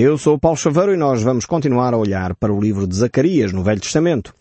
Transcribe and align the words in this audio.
Eu 0.00 0.16
sou 0.16 0.36
o 0.36 0.38
Paulo 0.38 0.56
Chaveiro 0.56 0.94
e 0.94 0.96
nós 0.96 1.24
vamos 1.24 1.44
continuar 1.44 1.92
a 1.92 1.96
olhar 1.96 2.32
para 2.36 2.52
o 2.52 2.60
livro 2.60 2.86
de 2.86 2.94
Zacarias 2.94 3.52
no 3.52 3.64
Velho 3.64 3.80
Testamento. 3.80 4.32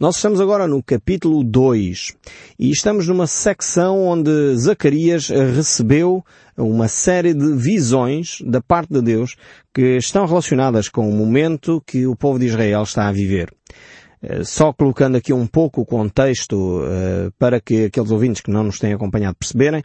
Nós 0.00 0.16
estamos 0.16 0.40
agora 0.40 0.66
no 0.66 0.82
capítulo 0.82 1.44
2 1.44 2.16
e 2.58 2.72
estamos 2.72 3.06
numa 3.06 3.28
secção 3.28 4.02
onde 4.08 4.56
Zacarias 4.56 5.28
recebeu 5.28 6.24
uma 6.58 6.88
série 6.88 7.32
de 7.32 7.54
visões 7.54 8.38
da 8.44 8.60
parte 8.60 8.92
de 8.92 9.00
Deus 9.00 9.36
que 9.72 9.98
estão 9.98 10.26
relacionadas 10.26 10.88
com 10.88 11.08
o 11.08 11.12
momento 11.12 11.80
que 11.86 12.08
o 12.08 12.16
povo 12.16 12.40
de 12.40 12.46
Israel 12.46 12.82
está 12.82 13.06
a 13.06 13.12
viver. 13.12 13.54
Eh, 14.26 14.42
só 14.42 14.72
colocando 14.72 15.16
aqui 15.16 15.32
um 15.32 15.46
pouco 15.46 15.82
o 15.82 15.86
contexto 15.86 16.80
uh, 16.80 17.30
para 17.38 17.60
que 17.60 17.86
aqueles 17.86 18.10
ouvintes 18.10 18.40
que 18.40 18.50
não 18.50 18.64
nos 18.64 18.78
têm 18.78 18.94
acompanhado 18.94 19.36
perceberem, 19.38 19.82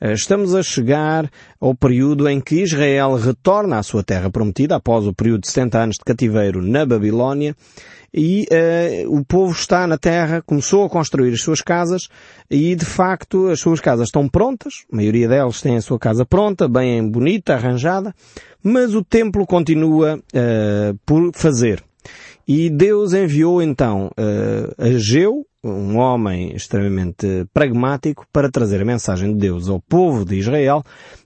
uh, 0.00 0.12
estamos 0.12 0.54
a 0.54 0.62
chegar 0.62 1.30
ao 1.60 1.74
período 1.74 2.26
em 2.28 2.40
que 2.40 2.62
Israel 2.62 3.16
retorna 3.16 3.78
à 3.78 3.82
sua 3.82 4.02
terra 4.02 4.30
prometida 4.30 4.76
após 4.76 5.06
o 5.06 5.12
período 5.12 5.42
de 5.42 5.48
70 5.48 5.78
anos 5.78 5.96
de 5.96 6.04
cativeiro 6.04 6.62
na 6.62 6.86
Babilónia 6.86 7.54
e 8.14 8.46
uh, 8.50 9.14
o 9.14 9.22
povo 9.24 9.52
está 9.52 9.86
na 9.86 9.98
terra, 9.98 10.42
começou 10.42 10.84
a 10.84 10.88
construir 10.88 11.32
as 11.32 11.42
suas 11.42 11.60
casas 11.60 12.08
e 12.50 12.74
de 12.74 12.86
facto 12.86 13.48
as 13.48 13.60
suas 13.60 13.80
casas 13.80 14.08
estão 14.08 14.26
prontas, 14.26 14.84
a 14.90 14.96
maioria 14.96 15.28
delas 15.28 15.60
tem 15.60 15.76
a 15.76 15.82
sua 15.82 15.98
casa 15.98 16.24
pronta, 16.24 16.66
bem 16.66 17.06
bonita, 17.06 17.54
arranjada, 17.54 18.14
mas 18.62 18.94
o 18.94 19.04
templo 19.04 19.46
continua 19.46 20.18
por 21.04 21.32
fazer. 21.34 21.82
E 22.46 22.68
Deus 22.68 23.12
enviou 23.12 23.62
então 23.62 24.10
uh, 24.18 24.82
Ageu, 24.82 25.46
um 25.62 25.96
homem 25.96 26.54
extremamente 26.56 27.46
pragmático, 27.54 28.26
para 28.32 28.50
trazer 28.50 28.82
a 28.82 28.84
mensagem 28.84 29.32
de 29.32 29.38
Deus 29.38 29.68
ao 29.68 29.80
povo 29.80 30.24
de 30.24 30.36
Israel, 30.36 30.82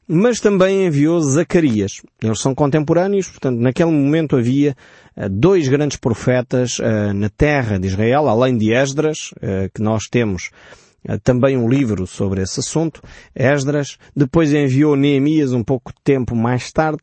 mas 0.06 0.40
também 0.40 0.86
enviou 0.86 1.18
Zacarias. 1.20 2.02
Eles 2.22 2.40
são 2.40 2.54
contemporâneos, 2.54 3.28
portanto, 3.28 3.58
naquele 3.58 3.90
momento 3.90 4.36
havia 4.36 4.76
uh, 5.16 5.28
dois 5.30 5.68
grandes 5.68 5.96
profetas 5.96 6.78
uh, 6.78 7.14
na 7.14 7.30
terra 7.30 7.78
de 7.78 7.86
Israel, 7.86 8.28
além 8.28 8.58
de 8.58 8.74
Esdras, 8.74 9.30
uh, 9.36 9.70
que 9.74 9.82
nós 9.82 10.04
temos 10.10 10.50
também 11.22 11.56
um 11.56 11.68
livro 11.68 12.04
sobre 12.04 12.42
esse 12.42 12.58
assunto, 12.58 13.00
Esdras. 13.32 13.96
Depois 14.14 14.52
enviou 14.52 14.96
Neemias 14.96 15.52
um 15.52 15.62
pouco 15.62 15.92
de 15.92 16.00
tempo 16.02 16.34
mais 16.34 16.72
tarde. 16.72 16.98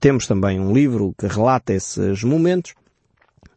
Temos 0.00 0.26
também 0.26 0.58
um 0.58 0.72
livro 0.72 1.14
que 1.18 1.26
relata 1.26 1.74
esses 1.74 2.24
momentos. 2.24 2.72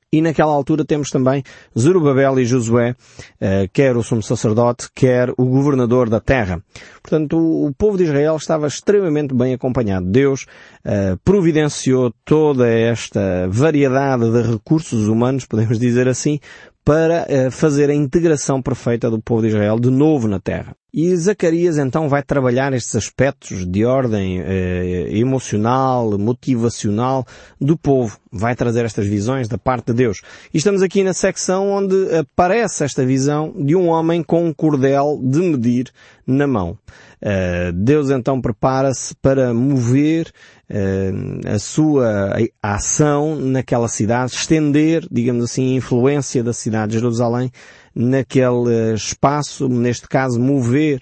E 0.10 0.22
naquela 0.22 0.54
altura 0.54 0.86
temos 0.86 1.10
também 1.10 1.44
Zerubabel 1.78 2.40
e 2.40 2.46
Josué, 2.46 2.96
eh, 3.42 3.68
quer 3.74 3.98
o 3.98 4.02
sumo 4.02 4.24
sacerdote, 4.24 4.88
quer 4.96 5.30
o 5.38 5.46
governador 5.46 6.10
da 6.10 6.22
terra. 6.22 6.64
Portanto, 7.02 7.38
o 7.38 7.74
povo 7.78 7.98
de 7.98 8.06
Israel 8.06 8.38
estava 8.38 8.68
extremamente 8.68 9.34
bem 9.34 9.54
acompanhado. 9.54 10.06
Deus 10.06 10.46
eh, 10.86 11.18
providenciou 11.26 12.14
toda 12.24 12.70
esta 12.70 13.50
variedade 13.50 14.32
de 14.32 14.50
recursos 14.50 15.10
humanos, 15.10 15.44
podemos 15.46 15.78
dizer 15.78 16.08
assim, 16.08 16.40
para 16.88 17.26
eh, 17.28 17.52
fazer 17.52 17.90
a 17.90 17.94
integração 17.94 18.62
perfeita 18.62 19.12
do 19.12 19.20
povo 19.20 19.42
de 19.42 19.50
Israel 19.50 19.78
de 19.78 19.90
novo 19.90 20.26
na 20.26 20.40
terra. 20.40 20.74
E 20.94 21.14
Zacarias 21.18 21.78
então 21.78 22.08
vai 22.08 22.24
trabalhar 22.24 22.72
estes 22.72 22.96
aspectos 22.96 23.66
de 23.66 23.84
ordem 23.84 24.40
eh, 24.40 25.10
emocional, 25.12 26.18
motivacional 26.18 27.26
do 27.60 27.78
povo. 27.78 28.18
Vai 28.32 28.56
trazer 28.56 28.86
estas 28.86 29.06
visões 29.06 29.50
da 29.50 29.58
parte 29.58 29.88
de 29.88 29.96
Deus. 29.96 30.22
E 30.54 30.60
estamos 30.60 30.82
aqui 30.82 31.04
na 31.04 31.14
secção 31.14 31.70
onde 31.72 31.94
aparece 32.16 32.86
esta 32.86 33.06
visão 33.06 33.54
de 33.58 33.76
um 33.76 33.90
homem 33.90 34.24
com 34.24 34.46
um 34.46 34.54
cordel 34.54 35.20
de 35.22 35.42
medir 35.42 35.92
na 36.26 36.48
mão. 36.48 36.78
Uh, 37.22 37.74
Deus 37.74 38.12
então 38.12 38.40
prepara-se 38.40 39.14
para 39.16 39.54
mover 39.54 40.32
uh, 40.70 41.48
a 41.48 41.60
sua 41.60 42.36
ação 42.62 43.36
naquela 43.36 43.88
cidade, 43.88 44.34
estender, 44.34 45.08
digamos 45.12 45.44
assim, 45.44 45.74
a 45.74 45.78
influência 45.78 46.44
da 46.44 46.54
cidade 46.54 46.94
de 46.94 47.00
Jerusalém 47.00 47.52
naquele 47.96 48.94
espaço, 48.96 49.68
neste 49.68 50.08
caso 50.08 50.40
mover 50.40 51.02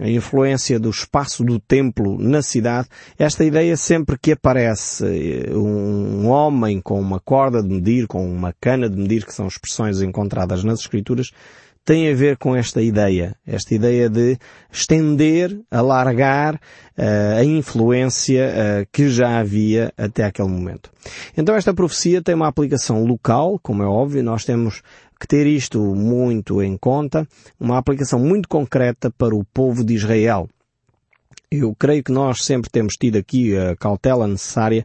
a 0.00 0.08
influência 0.08 0.78
do 0.78 0.90
espaço 0.90 1.44
do 1.44 1.60
templo 1.60 2.18
na 2.18 2.42
cidade, 2.42 2.88
esta 3.16 3.44
ideia 3.44 3.76
sempre 3.76 4.18
que 4.18 4.32
aparece 4.32 5.04
eh, 5.06 5.56
um 5.56 6.26
homem 6.26 6.80
com 6.80 7.00
uma 7.00 7.20
corda 7.20 7.62
de 7.62 7.68
medir, 7.68 8.08
com 8.08 8.26
uma 8.26 8.52
cana 8.60 8.90
de 8.90 8.96
medir, 8.96 9.24
que 9.24 9.32
são 9.32 9.46
expressões 9.46 10.02
encontradas 10.02 10.64
nas 10.64 10.80
escrituras, 10.80 11.30
tem 11.84 12.10
a 12.10 12.14
ver 12.14 12.38
com 12.38 12.56
esta 12.56 12.80
ideia, 12.80 13.36
esta 13.46 13.74
ideia 13.74 14.08
de 14.08 14.38
estender, 14.72 15.60
alargar 15.70 16.54
uh, 16.54 17.38
a 17.38 17.44
influência 17.44 18.48
uh, 18.48 18.88
que 18.90 19.08
já 19.08 19.38
havia 19.38 19.92
até 19.96 20.24
aquele 20.24 20.48
momento. 20.48 20.90
Então 21.36 21.54
esta 21.54 21.74
profecia 21.74 22.22
tem 22.22 22.34
uma 22.34 22.48
aplicação 22.48 23.04
local, 23.04 23.60
como 23.62 23.82
é 23.82 23.86
óbvio, 23.86 24.22
nós 24.22 24.44
temos 24.44 24.80
que 25.20 25.28
ter 25.28 25.46
isto 25.46 25.78
muito 25.94 26.62
em 26.62 26.76
conta, 26.76 27.28
uma 27.60 27.78
aplicação 27.78 28.18
muito 28.18 28.48
concreta 28.48 29.10
para 29.10 29.34
o 29.34 29.44
povo 29.44 29.84
de 29.84 29.94
Israel. 29.94 30.48
Eu 31.50 31.74
creio 31.78 32.02
que 32.02 32.10
nós 32.10 32.44
sempre 32.44 32.70
temos 32.70 32.94
tido 32.94 33.16
aqui 33.16 33.56
a 33.56 33.76
cautela 33.76 34.26
necessária 34.26 34.84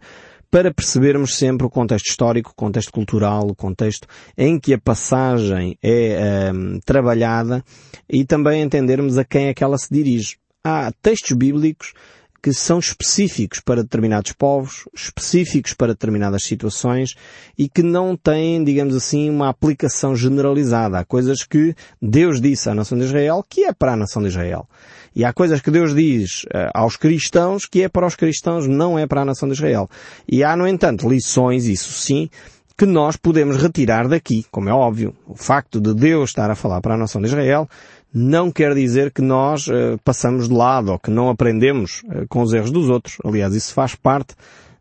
para 0.52 0.74
percebermos 0.74 1.36
sempre 1.36 1.66
o 1.66 1.70
contexto 1.70 2.08
histórico, 2.08 2.52
o 2.52 2.56
contexto 2.56 2.92
cultural, 2.92 3.48
o 3.48 3.56
contexto 3.56 4.08
em 4.38 4.60
que 4.60 4.74
a 4.74 4.80
passagem 4.80 5.78
é 5.82 6.52
um, 6.54 6.80
trabalhada 6.80 7.64
e 8.10 8.26
também 8.26 8.62
entendermos 8.62 9.18
a 9.18 9.24
quem 9.24 9.48
é 9.48 9.54
que 9.54 9.64
ela 9.64 9.78
se 9.78 9.88
dirige. 9.92 10.38
Há 10.64 10.92
textos 11.02 11.36
bíblicos 11.38 11.94
que 12.42 12.54
são 12.54 12.80
específicos 12.80 13.60
para 13.60 13.84
determinados 13.84 14.32
povos, 14.32 14.86
específicos 14.96 15.74
para 15.74 15.94
determinadas 15.94 16.44
situações 16.44 17.16
e 17.58 17.68
que 17.68 17.84
não 17.84 18.16
têm, 18.16 18.64
digamos 18.64 18.96
assim, 18.96 19.30
uma 19.30 19.50
aplicação 19.50 20.16
generalizada. 20.16 21.00
Há 21.00 21.06
coisas 21.06 21.44
que 21.44 21.76
Deus 22.02 22.40
disse 22.40 22.70
à 22.70 22.74
nação 22.74 22.98
de 22.98 23.04
Israel 23.04 23.44
que 23.48 23.66
é 23.66 23.74
para 23.74 23.94
a 23.94 23.98
nação 23.98 24.22
de 24.22 24.30
Israel. 24.30 24.68
E 25.16 25.26
há 25.26 25.34
coisas 25.34 25.62
que 25.62 25.72
Deus 25.72 25.94
diz 25.96 26.44
uh, 26.44 26.70
aos 26.74 26.96
cristãos 26.96 27.66
que 27.66 27.84
é 27.84 27.90
para 27.90 28.06
os 28.06 28.16
cristãos, 28.16 28.68
não 28.68 28.98
é 28.98 29.08
para 29.08 29.22
a 29.22 29.26
nação 29.26 29.50
de 29.50 29.56
Israel. 29.56 29.90
E 30.28 30.44
há, 30.44 30.56
no 30.56 30.68
entanto, 30.68 31.10
lições, 31.10 31.66
isso 31.66 31.92
sim, 31.94 32.30
que 32.78 32.86
nós 32.86 33.18
podemos 33.18 33.58
retirar 33.58 34.08
daqui, 34.08 34.46
como 34.50 34.70
é 34.70 34.74
óbvio. 34.74 35.14
O 35.28 35.36
facto 35.36 35.82
de 35.82 35.94
Deus 35.94 36.30
estar 36.30 36.50
a 36.50 36.56
falar 36.56 36.80
para 36.80 36.96
a 36.96 36.98
nação 36.98 37.22
de 37.22 37.28
Israel 37.28 37.68
não 38.14 38.50
quer 38.50 38.74
dizer 38.74 39.12
que 39.12 39.22
nós 39.22 39.68
uh, 39.68 40.00
passamos 40.04 40.48
de 40.48 40.54
lado 40.54 40.92
ou 40.92 40.98
que 40.98 41.12
não 41.12 41.30
aprendemos 41.30 42.02
uh, 42.06 42.28
com 42.30 42.42
os 42.42 42.54
erros 42.54 42.72
dos 42.72 42.90
outros. 42.90 43.18
Aliás, 43.24 43.54
isso 43.54 43.74
faz 43.74 43.96
parte 43.96 44.34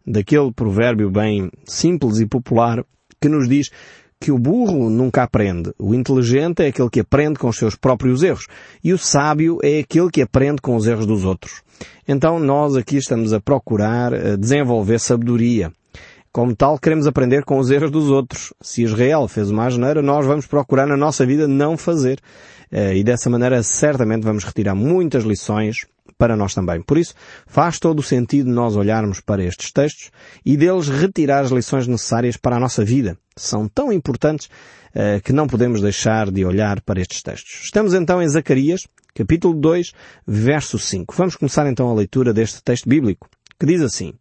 daquele 0.06 0.52
provérbio 0.52 1.10
bem 1.10 1.50
simples 1.64 2.20
e 2.20 2.26
popular 2.26 2.84
que 3.20 3.28
nos 3.28 3.48
diz 3.48 3.70
que 4.20 4.32
o 4.32 4.38
burro 4.38 4.90
nunca 4.90 5.22
aprende. 5.22 5.72
O 5.78 5.94
inteligente 5.94 6.62
é 6.62 6.68
aquele 6.68 6.90
que 6.90 7.00
aprende 7.00 7.38
com 7.38 7.48
os 7.48 7.56
seus 7.56 7.74
próprios 7.74 8.22
erros. 8.22 8.46
E 8.82 8.92
o 8.92 8.98
sábio 8.98 9.58
é 9.62 9.80
aquele 9.80 10.10
que 10.10 10.22
aprende 10.22 10.60
com 10.60 10.76
os 10.76 10.86
erros 10.86 11.06
dos 11.06 11.24
outros. 11.24 11.62
Então 12.06 12.38
nós 12.38 12.76
aqui 12.76 12.96
estamos 12.96 13.32
a 13.32 13.40
procurar 13.40 14.12
uh, 14.12 14.36
desenvolver 14.36 14.98
sabedoria. 14.98 15.72
Como 16.32 16.54
tal, 16.54 16.78
queremos 16.78 17.06
aprender 17.06 17.44
com 17.44 17.58
os 17.58 17.70
erros 17.70 17.90
dos 17.90 18.10
outros. 18.10 18.52
Se 18.60 18.82
Israel 18.82 19.26
fez 19.28 19.50
uma 19.50 19.66
asneira, 19.66 20.02
nós 20.02 20.26
vamos 20.26 20.46
procurar 20.46 20.86
na 20.86 20.96
nossa 20.96 21.24
vida 21.24 21.48
não 21.48 21.76
fazer. 21.76 22.20
Eh, 22.70 22.98
e 22.98 23.02
dessa 23.02 23.30
maneira 23.30 23.62
certamente 23.62 24.24
vamos 24.24 24.44
retirar 24.44 24.74
muitas 24.74 25.24
lições 25.24 25.86
para 26.18 26.36
nós 26.36 26.54
também. 26.54 26.82
Por 26.82 26.98
isso, 26.98 27.14
faz 27.46 27.78
todo 27.78 28.00
o 28.00 28.02
sentido 28.02 28.50
nós 28.50 28.76
olharmos 28.76 29.20
para 29.20 29.42
estes 29.42 29.72
textos 29.72 30.10
e 30.44 30.56
deles 30.56 30.88
retirar 30.88 31.44
as 31.44 31.50
lições 31.50 31.86
necessárias 31.86 32.36
para 32.36 32.56
a 32.56 32.60
nossa 32.60 32.84
vida. 32.84 33.16
São 33.38 33.68
tão 33.68 33.92
importantes 33.92 34.46
uh, 34.94 35.22
que 35.22 35.32
não 35.32 35.46
podemos 35.46 35.80
deixar 35.80 36.30
de 36.30 36.44
olhar 36.44 36.80
para 36.80 37.00
estes 37.00 37.22
textos. 37.22 37.62
Estamos 37.64 37.94
então 37.94 38.22
em 38.22 38.28
Zacarias, 38.28 38.86
capítulo 39.14 39.54
2, 39.54 39.92
verso 40.26 40.78
5. 40.78 41.14
Vamos 41.16 41.36
começar 41.36 41.66
então 41.68 41.88
a 41.88 41.94
leitura 41.94 42.32
deste 42.32 42.62
texto 42.62 42.88
bíblico, 42.88 43.28
que 43.58 43.66
diz 43.66 43.80
assim, 43.80 44.12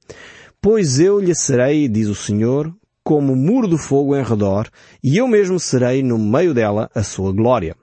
Pois 0.62 1.00
eu 1.00 1.20
lhe 1.20 1.36
serei, 1.36 1.88
diz 1.88 2.08
o 2.08 2.16
Senhor, 2.16 2.74
como 3.04 3.36
muro 3.36 3.70
de 3.70 3.78
fogo 3.78 4.16
em 4.16 4.24
redor, 4.24 4.68
e 5.04 5.18
eu 5.18 5.28
mesmo 5.28 5.60
serei 5.60 6.04
no 6.04 6.18
meio 6.18 6.54
dela 6.54 6.90
a 6.94 7.04
sua 7.04 7.32
glória. 7.32 7.76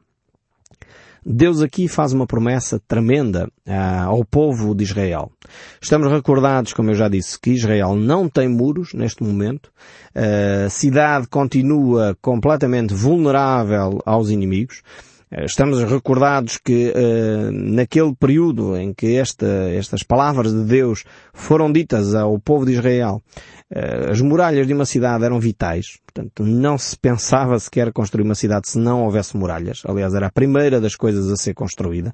Deus 1.27 1.63
aqui 1.63 1.89
faz 1.89 2.13
uma 2.13 2.27
promessa 2.27 2.81
tremenda 2.87 3.49
ah, 3.67 4.05
ao 4.05 4.25
povo 4.25 4.75
de 4.75 4.85
Israel. 4.85 5.31
Estamos 5.81 6.11
recordados, 6.11 6.73
como 6.73 6.91
eu 6.91 6.95
já 6.95 7.09
disse, 7.09 7.41
que 7.41 7.51
Israel 7.51 7.95
não 7.95 8.29
tem 8.29 8.49
muros 8.49 8.93
neste 8.93 9.23
momento. 9.23 9.73
A 10.15 10.69
cidade 10.69 11.27
continua 11.27 12.17
completamente 12.21 12.93
vulnerável 12.93 14.01
aos 14.05 14.29
inimigos. 14.29 14.83
Ah, 15.37 15.45
estamos 15.45 15.83
recordados 15.83 16.59
que 16.59 16.91
uh, 16.91 17.51
naquele 17.51 18.15
período 18.15 18.77
em 18.77 18.95
que 18.95 19.17
esta, 19.17 19.47
estas 19.73 20.05
palavras 20.05 20.53
de 20.53 20.63
Deus 20.65 21.03
foram 21.33 21.73
ditas 21.73 22.15
ao 22.15 22.39
povo 22.39 22.65
de 22.65 22.73
Israel, 22.73 23.21
uh, 23.75 24.11
as 24.13 24.21
muralhas 24.21 24.65
de 24.67 24.73
uma 24.73 24.85
cidade 24.85 25.25
eram 25.25 25.41
vitais. 25.41 25.99
Portanto, 26.07 26.45
não 26.45 26.79
se 26.79 26.97
pensava 26.97 27.59
sequer 27.59 27.93
construir 27.93 28.23
uma 28.23 28.37
cidade 28.37 28.69
se 28.69 28.79
não 28.79 29.03
houvesse 29.03 29.37
muralhas. 29.37 29.83
Aliás, 29.85 30.15
era 30.15 30.29
a 30.29 30.33
primeira 30.33 30.81
das 30.81 30.95
coisas 30.95 31.29
a 31.29 31.37
ser 31.37 31.55
construída. 31.55 32.13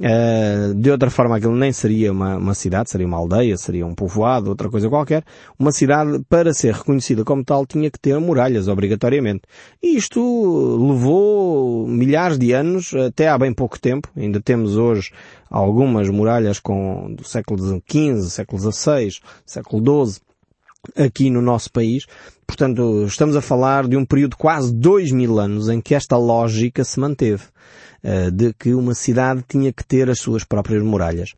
Uh, 0.00 0.74
de 0.74 0.90
outra 0.90 1.10
forma 1.10 1.36
aquilo 1.36 1.54
nem 1.54 1.70
seria 1.70 2.10
uma, 2.10 2.36
uma 2.36 2.54
cidade, 2.54 2.90
seria 2.90 3.06
uma 3.06 3.18
aldeia, 3.18 3.56
seria 3.58 3.86
um 3.86 3.94
povoado, 3.94 4.48
outra 4.48 4.70
coisa 4.70 4.88
qualquer. 4.88 5.22
Uma 5.58 5.70
cidade, 5.70 6.20
para 6.28 6.54
ser 6.54 6.74
reconhecida 6.74 7.24
como 7.24 7.44
tal, 7.44 7.66
tinha 7.66 7.90
que 7.90 7.98
ter 7.98 8.18
muralhas, 8.18 8.68
obrigatoriamente. 8.68 9.42
E 9.82 9.96
isto 9.96 10.18
levou 10.78 11.86
milhares 11.86 12.38
de 12.38 12.52
anos, 12.52 12.94
até 12.94 13.28
há 13.28 13.36
bem 13.36 13.52
pouco 13.52 13.78
tempo. 13.78 14.08
Ainda 14.16 14.40
temos 14.40 14.76
hoje 14.76 15.12
algumas 15.50 16.08
muralhas 16.08 16.58
com, 16.58 17.14
do 17.14 17.24
século 17.24 17.58
XV, 17.62 18.30
século 18.30 18.72
XVI, 18.72 19.20
século 19.44 20.06
XII, 20.06 20.22
aqui 20.96 21.28
no 21.28 21.42
nosso 21.42 21.70
país. 21.70 22.06
Portanto, 22.46 23.04
estamos 23.06 23.36
a 23.36 23.40
falar 23.40 23.86
de 23.86 23.96
um 23.96 24.04
período 24.04 24.32
de 24.32 24.36
quase 24.36 24.74
dois 24.74 25.12
mil 25.12 25.38
anos 25.38 25.68
em 25.68 25.80
que 25.80 25.94
esta 25.94 26.16
lógica 26.16 26.84
se 26.84 26.98
manteve, 26.98 27.44
de 28.32 28.52
que 28.52 28.74
uma 28.74 28.94
cidade 28.94 29.44
tinha 29.48 29.72
que 29.72 29.84
ter 29.84 30.10
as 30.10 30.18
suas 30.18 30.44
próprias 30.44 30.82
muralhas. 30.82 31.34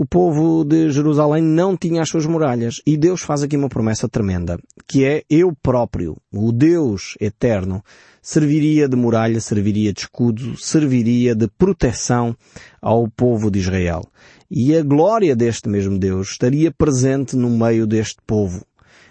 O 0.00 0.06
povo 0.06 0.62
de 0.64 0.92
Jerusalém 0.92 1.42
não 1.42 1.76
tinha 1.76 2.02
as 2.02 2.08
suas 2.08 2.24
muralhas 2.24 2.76
e 2.86 2.96
Deus 2.96 3.20
faz 3.20 3.42
aqui 3.42 3.56
uma 3.56 3.68
promessa 3.68 4.08
tremenda, 4.08 4.56
que 4.86 5.04
é 5.04 5.24
eu 5.28 5.52
próprio, 5.60 6.16
o 6.32 6.52
Deus 6.52 7.16
eterno, 7.20 7.82
serviria 8.22 8.88
de 8.88 8.94
muralha, 8.94 9.40
serviria 9.40 9.92
de 9.92 10.02
escudo, 10.02 10.56
serviria 10.56 11.34
de 11.34 11.48
proteção 11.48 12.36
ao 12.80 13.08
povo 13.08 13.50
de 13.50 13.58
Israel. 13.58 14.02
E 14.48 14.76
a 14.76 14.84
glória 14.84 15.34
deste 15.34 15.68
mesmo 15.68 15.98
Deus 15.98 16.30
estaria 16.30 16.70
presente 16.70 17.34
no 17.34 17.50
meio 17.50 17.84
deste 17.84 18.18
povo. 18.24 18.64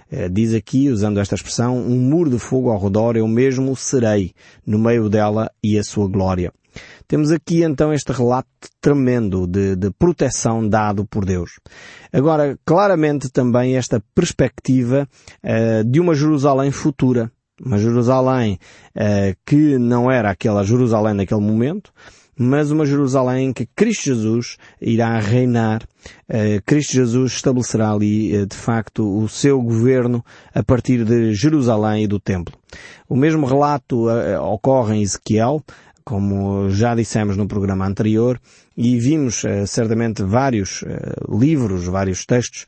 Eh, 0.10 0.30
diz 0.30 0.54
aqui, 0.54 0.90
usando 0.90 1.20
esta 1.20 1.36
expressão, 1.36 1.78
um 1.78 2.00
muro 2.00 2.30
de 2.30 2.40
fogo 2.40 2.70
ao 2.70 2.82
redor, 2.82 3.18
eu 3.18 3.28
mesmo 3.28 3.76
serei 3.76 4.32
no 4.66 4.80
meio 4.80 5.10
dela 5.10 5.52
e 5.62 5.78
a 5.78 5.84
sua 5.84 6.08
glória. 6.08 6.54
Temos 7.08 7.32
aqui 7.32 7.64
então 7.64 7.94
este 7.94 8.12
relato 8.12 8.48
tremendo 8.82 9.48
de, 9.48 9.76
de, 9.76 9.92
proteção 9.92 10.68
dado 10.68 11.06
por 11.06 11.26
Deus. 11.26 11.60
Agora, 12.12 12.58
claramente 12.66 13.30
também 13.30 13.78
esta 13.78 14.04
perspectiva 14.14 15.08
uh, 15.44 15.84
de 15.84 16.00
uma 16.00 16.16
Jerusalém 16.16 16.72
futura. 16.72 17.32
Uma 17.64 17.78
Jerusalém 17.78 18.60
uh, 18.96 19.36
que 19.46 19.78
não 19.80 20.12
era 20.12 20.30
aquela 20.30 20.64
Jerusalém 20.64 21.16
naquele 21.16 21.42
momento, 21.42 21.92
mas 22.38 22.70
uma 22.70 22.86
Jerusalém 22.86 23.52
que 23.52 23.66
Cristo 23.66 24.06
Jesus 24.06 24.58
irá 24.80 25.20
reinar. 25.20 25.82
Uh, 26.30 26.62
Cristo 26.66 26.94
Jesus 26.94 27.34
estabelecerá 27.34 27.92
ali, 27.92 28.38
uh, 28.38 28.46
de 28.46 28.56
facto, 28.56 29.18
o 29.18 29.28
seu 29.28 29.60
governo 29.60 30.24
a 30.54 30.62
partir 30.62 31.04
de 31.04 31.34
Jerusalém 31.34 32.04
e 32.04 32.08
do 32.08 32.20
Templo. 32.20 32.56
O 33.10 33.16
mesmo 33.16 33.48
relato 33.48 34.08
uh, 34.08 34.40
ocorre 34.44 34.98
em 34.98 35.02
Ezequiel, 35.02 35.64
como 36.08 36.70
já 36.70 36.96
dissemos 36.96 37.36
no 37.36 37.50
programa 37.50 37.86
anterior, 37.86 38.40
e 38.78 38.98
vimos 38.98 39.44
certamente 39.66 40.24
vários 40.24 40.82
livros, 41.28 41.84
vários 41.84 42.26
textos 42.26 42.66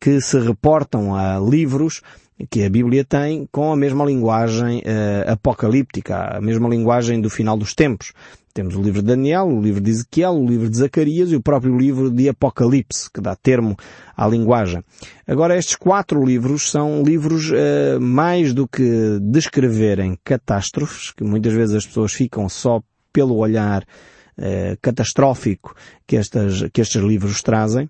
que 0.00 0.22
se 0.22 0.38
reportam 0.40 1.14
a 1.14 1.38
livros 1.38 2.00
que 2.48 2.64
a 2.64 2.70
Bíblia 2.70 3.04
tem 3.04 3.46
com 3.52 3.74
a 3.74 3.76
mesma 3.76 4.06
linguagem 4.06 4.82
apocalíptica, 5.26 6.38
a 6.38 6.40
mesma 6.40 6.66
linguagem 6.66 7.20
do 7.20 7.28
final 7.28 7.58
dos 7.58 7.74
tempos. 7.74 8.14
Temos 8.54 8.76
o 8.76 8.82
livro 8.82 9.00
de 9.00 9.08
Daniel, 9.08 9.46
o 9.46 9.62
livro 9.62 9.80
de 9.80 9.90
Ezequiel, 9.90 10.34
o 10.34 10.46
livro 10.46 10.68
de 10.68 10.76
Zacarias 10.76 11.32
e 11.32 11.36
o 11.36 11.42
próprio 11.42 11.76
livro 11.76 12.10
de 12.10 12.28
Apocalipse, 12.28 13.10
que 13.10 13.18
dá 13.18 13.34
termo 13.34 13.74
à 14.14 14.28
linguagem. 14.28 14.84
Agora, 15.26 15.56
estes 15.56 15.74
quatro 15.74 16.22
livros 16.22 16.70
são 16.70 17.02
livros 17.02 17.50
uh, 17.50 17.98
mais 17.98 18.52
do 18.52 18.68
que 18.68 19.18
descreverem 19.22 20.18
catástrofes, 20.22 21.12
que 21.12 21.24
muitas 21.24 21.54
vezes 21.54 21.76
as 21.76 21.86
pessoas 21.86 22.12
ficam 22.12 22.46
só 22.46 22.82
pelo 23.10 23.36
olhar 23.36 23.82
uh, 23.82 24.76
catastrófico 24.82 25.74
que, 26.06 26.18
estas, 26.18 26.68
que 26.70 26.82
estes 26.82 27.00
livros 27.02 27.40
trazem, 27.40 27.88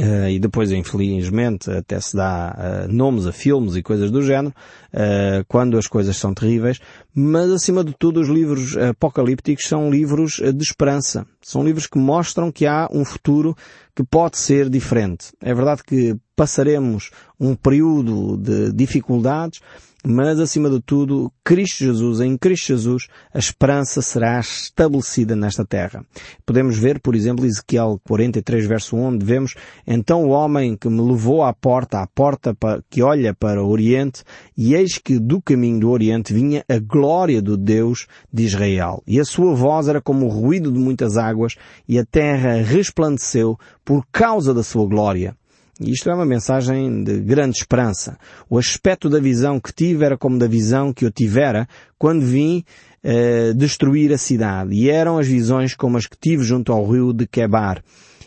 Uh, 0.00 0.28
e 0.28 0.38
depois, 0.40 0.72
infelizmente, 0.72 1.70
até 1.70 2.00
se 2.00 2.16
dá 2.16 2.56
uh, 2.88 2.92
nomes 2.92 3.26
a 3.26 3.32
filmes 3.32 3.76
e 3.76 3.82
coisas 3.82 4.10
do 4.10 4.22
género, 4.22 4.52
uh, 4.92 5.44
quando 5.46 5.78
as 5.78 5.86
coisas 5.86 6.16
são 6.16 6.34
terríveis, 6.34 6.80
mas 7.14 7.48
acima 7.50 7.84
de 7.84 7.94
tudo 7.96 8.20
os 8.20 8.28
livros 8.28 8.76
apocalípticos 8.76 9.66
são 9.68 9.88
livros 9.90 10.40
de 10.42 10.62
esperança. 10.62 11.24
São 11.40 11.64
livros 11.64 11.86
que 11.86 11.98
mostram 11.98 12.50
que 12.50 12.66
há 12.66 12.88
um 12.92 13.04
futuro 13.04 13.56
que 13.94 14.02
pode 14.02 14.36
ser 14.36 14.68
diferente. 14.68 15.32
É 15.40 15.54
verdade 15.54 15.82
que 15.84 16.16
passaremos 16.34 17.10
um 17.38 17.54
período 17.54 18.36
de 18.36 18.72
dificuldades, 18.72 19.60
mas 20.06 20.38
acima 20.38 20.68
de 20.68 20.80
tudo, 20.80 21.32
Cristo 21.42 21.78
Jesus, 21.78 22.20
em 22.20 22.36
Cristo 22.36 22.66
Jesus, 22.66 23.08
a 23.32 23.38
esperança 23.38 24.02
será 24.02 24.38
estabelecida 24.38 25.34
nesta 25.34 25.64
terra. 25.64 26.04
Podemos 26.44 26.76
ver, 26.76 27.00
por 27.00 27.14
exemplo, 27.14 27.46
Ezequiel 27.46 27.98
43, 28.06 28.66
verso 28.66 28.96
1, 28.96 29.02
onde 29.02 29.24
vemos, 29.24 29.54
então 29.86 30.24
o 30.24 30.28
homem 30.28 30.76
que 30.76 30.90
me 30.90 31.00
levou 31.00 31.42
à 31.42 31.54
porta, 31.54 32.00
à 32.00 32.06
porta 32.06 32.54
que 32.90 33.02
olha 33.02 33.32
para 33.32 33.62
o 33.62 33.68
Oriente, 33.68 34.22
e 34.54 34.74
eis 34.74 34.98
que 34.98 35.18
do 35.18 35.40
caminho 35.40 35.80
do 35.80 35.90
Oriente 35.90 36.34
vinha 36.34 36.62
a 36.68 36.78
glória 36.78 37.40
do 37.40 37.56
Deus 37.56 38.06
de 38.30 38.44
Israel. 38.44 39.02
E 39.06 39.18
a 39.18 39.24
sua 39.24 39.54
voz 39.54 39.88
era 39.88 40.02
como 40.02 40.26
o 40.26 40.28
ruído 40.28 40.70
de 40.70 40.78
muitas 40.78 41.16
águas, 41.16 41.54
e 41.88 41.98
a 41.98 42.04
terra 42.04 42.60
resplandeceu 42.62 43.58
por 43.82 44.04
causa 44.12 44.52
da 44.52 44.62
sua 44.62 44.86
glória. 44.86 45.34
E 45.80 45.90
isto 45.90 46.08
é 46.08 46.14
uma 46.14 46.24
mensagem 46.24 47.02
de 47.02 47.18
grande 47.20 47.58
esperança. 47.58 48.16
O 48.48 48.58
aspecto 48.58 49.08
da 49.08 49.18
visão 49.18 49.58
que 49.58 49.72
tive 49.72 50.04
era 50.04 50.16
como 50.16 50.38
da 50.38 50.46
visão 50.46 50.92
que 50.92 51.04
eu 51.04 51.10
tivera 51.10 51.66
quando 51.98 52.22
vim 52.22 52.64
eh, 53.02 53.52
destruir 53.54 54.12
a 54.12 54.18
cidade. 54.18 54.74
E 54.74 54.88
eram 54.88 55.18
as 55.18 55.26
visões 55.26 55.74
como 55.74 55.96
as 55.96 56.06
que 56.06 56.16
tive 56.16 56.44
junto 56.44 56.72
ao 56.72 56.88
rio 56.88 57.12
de 57.12 57.26
Quebar 57.26 57.82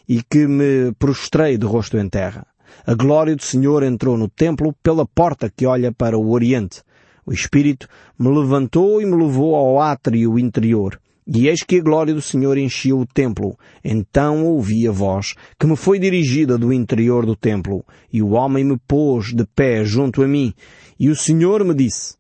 e 0.08 0.22
que 0.22 0.46
me 0.46 0.92
prostrei 1.00 1.58
de 1.58 1.66
rosto 1.66 1.98
em 1.98 2.10
terra. 2.10 2.46
A 2.86 2.94
glória 2.94 3.36
do 3.36 3.44
Senhor 3.44 3.84
entrou 3.84 4.18
no 4.18 4.30
templo 4.30 4.74
pela 4.84 5.06
porta 5.06 5.50
que 5.50 5.66
olha 5.66 5.92
para 5.92 6.18
o 6.18 6.32
Oriente. 6.32 6.82
O 7.26 7.34
Espírito 7.34 7.88
me 8.18 8.30
levantou 8.30 9.02
e 9.02 9.06
me 9.06 9.16
levou 9.16 9.56
ao 9.56 9.82
átrio 9.82 10.38
interior. 10.38 11.00
E 11.28 11.50
eis 11.50 11.62
que 11.62 11.78
a 11.78 11.84
glória 11.84 12.14
do 12.14 12.22
Senhor 12.22 12.58
encheu 12.58 13.00
o 13.00 13.06
templo. 13.06 13.58
Então 13.84 14.46
ouvi 14.46 14.88
a 14.88 14.92
voz 14.92 15.36
que 15.60 15.68
me 15.68 15.76
foi 15.76 16.00
dirigida 16.00 16.58
do 16.58 16.72
interior 16.72 17.26
do 17.26 17.36
templo, 17.36 17.86
e 18.12 18.22
o 18.22 18.30
homem 18.30 18.64
me 18.64 18.78
pôs 18.88 19.34
de 19.34 19.46
pé 19.46 19.84
junto 19.84 20.24
a 20.24 20.28
mim, 20.28 20.54
e 20.98 21.10
o 21.10 21.16
Senhor 21.16 21.66
me 21.66 21.74
disse, 21.74 22.16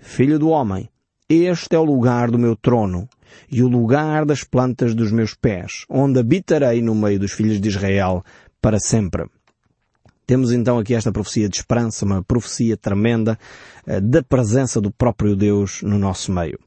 Filho 0.00 0.38
do 0.38 0.48
homem, 0.48 0.88
este 1.28 1.76
é 1.76 1.78
o 1.78 1.84
lugar 1.84 2.30
do 2.30 2.38
meu 2.38 2.56
trono, 2.56 3.08
e 3.50 3.62
o 3.62 3.68
lugar 3.68 4.24
das 4.24 4.42
plantas 4.42 4.94
dos 4.94 5.12
meus 5.12 5.34
pés, 5.34 5.84
onde 5.88 6.18
habitarei 6.18 6.82
no 6.82 6.94
meio 6.94 7.20
dos 7.20 7.32
filhos 7.32 7.60
de 7.60 7.68
Israel 7.68 8.24
para 8.60 8.80
sempre. 8.80 9.26
Temos 10.28 10.52
então 10.52 10.78
aqui 10.78 10.94
esta 10.94 11.10
profecia 11.10 11.48
de 11.48 11.56
esperança, 11.56 12.04
uma 12.04 12.22
profecia 12.22 12.76
tremenda 12.76 13.38
uh, 13.86 13.98
da 13.98 14.22
presença 14.22 14.78
do 14.78 14.90
próprio 14.90 15.34
Deus 15.34 15.80
no 15.80 15.98
nosso 15.98 16.30
meio. 16.30 16.58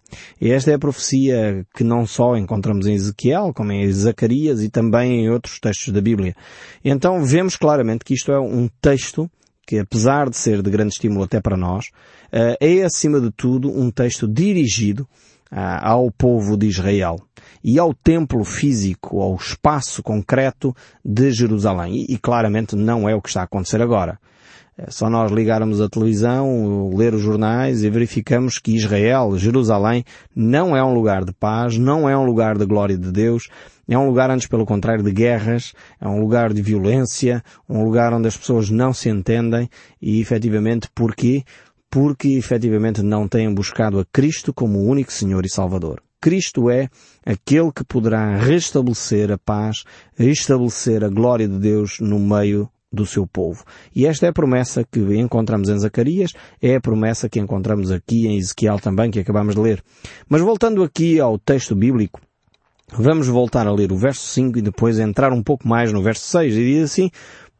E 0.41 0.49
esta 0.49 0.71
é 0.71 0.73
a 0.73 0.79
profecia 0.79 1.63
que 1.75 1.83
não 1.83 2.07
só 2.07 2.35
encontramos 2.35 2.87
em 2.87 2.95
Ezequiel, 2.95 3.53
como 3.53 3.71
em 3.71 3.91
Zacarias 3.91 4.63
e 4.63 4.69
também 4.69 5.25
em 5.25 5.29
outros 5.29 5.59
textos 5.59 5.93
da 5.93 6.01
Bíblia. 6.01 6.35
Então 6.83 7.23
vemos 7.23 7.55
claramente 7.55 8.03
que 8.03 8.15
isto 8.15 8.31
é 8.31 8.39
um 8.39 8.67
texto 8.81 9.29
que 9.67 9.77
apesar 9.77 10.27
de 10.27 10.37
ser 10.37 10.63
de 10.63 10.71
grande 10.71 10.93
estímulo 10.93 11.23
até 11.23 11.39
para 11.39 11.55
nós, 11.55 11.85
uh, 12.33 12.57
é 12.59 12.81
acima 12.81 13.21
de 13.21 13.29
tudo 13.29 13.69
um 13.69 13.91
texto 13.91 14.27
dirigido 14.27 15.07
uh, 15.51 15.79
ao 15.81 16.11
povo 16.11 16.57
de 16.57 16.67
Israel 16.67 17.17
e 17.63 17.77
ao 17.77 17.93
templo 17.93 18.43
físico, 18.43 19.21
ao 19.21 19.35
espaço 19.35 20.01
concreto 20.01 20.75
de 21.03 21.31
Jerusalém. 21.31 22.05
E, 22.07 22.13
e 22.13 22.17
claramente 22.17 22.75
não 22.75 23.07
é 23.07 23.15
o 23.15 23.21
que 23.21 23.29
está 23.29 23.41
a 23.41 23.45
acontecer 23.45 23.81
agora. 23.81 24.19
É 24.77 24.89
só 24.89 25.09
nós 25.09 25.31
ligarmos 25.31 25.81
a 25.81 25.89
televisão, 25.89 26.89
ler 26.95 27.13
os 27.13 27.21
jornais 27.21 27.83
e 27.83 27.89
verificamos 27.89 28.57
que 28.57 28.75
Israel, 28.75 29.37
Jerusalém, 29.37 30.03
não 30.35 30.75
é 30.75 30.83
um 30.83 30.93
lugar 30.93 31.25
de 31.25 31.33
paz, 31.33 31.77
não 31.77 32.09
é 32.09 32.17
um 32.17 32.23
lugar 32.23 32.57
de 32.57 32.65
glória 32.65 32.97
de 32.97 33.11
Deus, 33.11 33.49
é 33.87 33.97
um 33.97 34.07
lugar 34.07 34.31
antes 34.31 34.47
pelo 34.47 34.65
contrário 34.65 35.03
de 35.03 35.11
guerras, 35.11 35.73
é 35.99 36.07
um 36.07 36.19
lugar 36.19 36.53
de 36.53 36.61
violência, 36.61 37.43
um 37.69 37.83
lugar 37.83 38.13
onde 38.13 38.27
as 38.27 38.37
pessoas 38.37 38.69
não 38.69 38.93
se 38.93 39.09
entendem 39.09 39.69
e 40.01 40.21
efetivamente 40.21 40.87
porquê? 40.95 41.43
Porque 41.91 42.29
efetivamente 42.29 43.03
não 43.03 43.27
têm 43.27 43.53
buscado 43.53 43.99
a 43.99 44.05
Cristo 44.05 44.51
como 44.53 44.79
o 44.79 44.87
único 44.87 45.11
Senhor 45.11 45.45
e 45.45 45.49
Salvador. 45.49 46.01
Cristo 46.21 46.69
é 46.69 46.87
aquele 47.25 47.71
que 47.71 47.83
poderá 47.83 48.37
restabelecer 48.37 49.31
a 49.31 49.37
paz, 49.37 49.83
restabelecer 50.15 51.03
a 51.03 51.09
glória 51.09 51.47
de 51.47 51.59
Deus 51.59 51.99
no 51.99 52.17
meio 52.17 52.69
do 52.93 53.05
seu 53.05 53.25
povo. 53.25 53.63
E 53.95 54.05
esta 54.05 54.25
é 54.25 54.29
a 54.29 54.33
promessa 54.33 54.85
que 54.89 54.99
encontramos 55.17 55.69
em 55.69 55.79
Zacarias, 55.79 56.31
é 56.61 56.75
a 56.75 56.81
promessa 56.81 57.29
que 57.29 57.39
encontramos 57.39 57.91
aqui 57.91 58.27
em 58.27 58.37
Ezequiel 58.37 58.79
também, 58.79 59.09
que 59.09 59.19
acabamos 59.19 59.55
de 59.55 59.61
ler. 59.61 59.83
Mas 60.29 60.41
voltando 60.41 60.83
aqui 60.83 61.19
ao 61.19 61.39
texto 61.39 61.75
bíblico, 61.75 62.21
vamos 62.91 63.27
voltar 63.27 63.65
a 63.67 63.73
ler 63.73 63.91
o 63.91 63.97
verso 63.97 64.21
5 64.27 64.59
e 64.59 64.61
depois 64.61 64.99
entrar 64.99 65.33
um 65.33 65.41
pouco 65.43 65.67
mais 65.67 65.91
no 65.91 66.01
verso 66.01 66.25
6 66.25 66.55
e 66.55 66.65
diz 66.65 66.83
assim, 66.91 67.09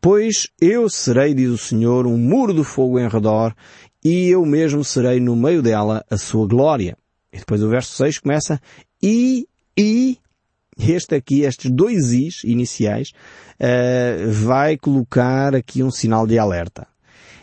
Pois 0.01 0.47
eu 0.59 0.89
serei, 0.89 1.33
diz 1.33 1.49
o 1.49 1.57
Senhor, 1.59 2.07
um 2.07 2.17
muro 2.17 2.55
de 2.55 2.63
fogo 2.63 2.99
em 2.99 3.07
redor, 3.07 3.55
e 4.03 4.29
eu 4.29 4.45
mesmo 4.45 4.83
serei 4.83 5.19
no 5.19 5.35
meio 5.35 5.61
dela 5.61 6.03
a 6.09 6.17
sua 6.17 6.47
glória. 6.47 6.97
E 7.31 7.37
depois 7.37 7.63
o 7.63 7.69
verso 7.69 7.95
6 7.95 8.19
começa, 8.19 8.59
e, 9.01 9.47
e 9.77 10.17
Este 10.77 11.15
aqui, 11.15 11.41
estes 11.41 11.69
dois 11.69 12.11
Is 12.11 12.43
iniciais, 12.43 13.09
uh, 13.59 14.31
vai 14.31 14.77
colocar 14.77 15.55
aqui 15.55 15.83
um 15.83 15.91
sinal 15.91 16.25
de 16.25 16.39
alerta. 16.39 16.87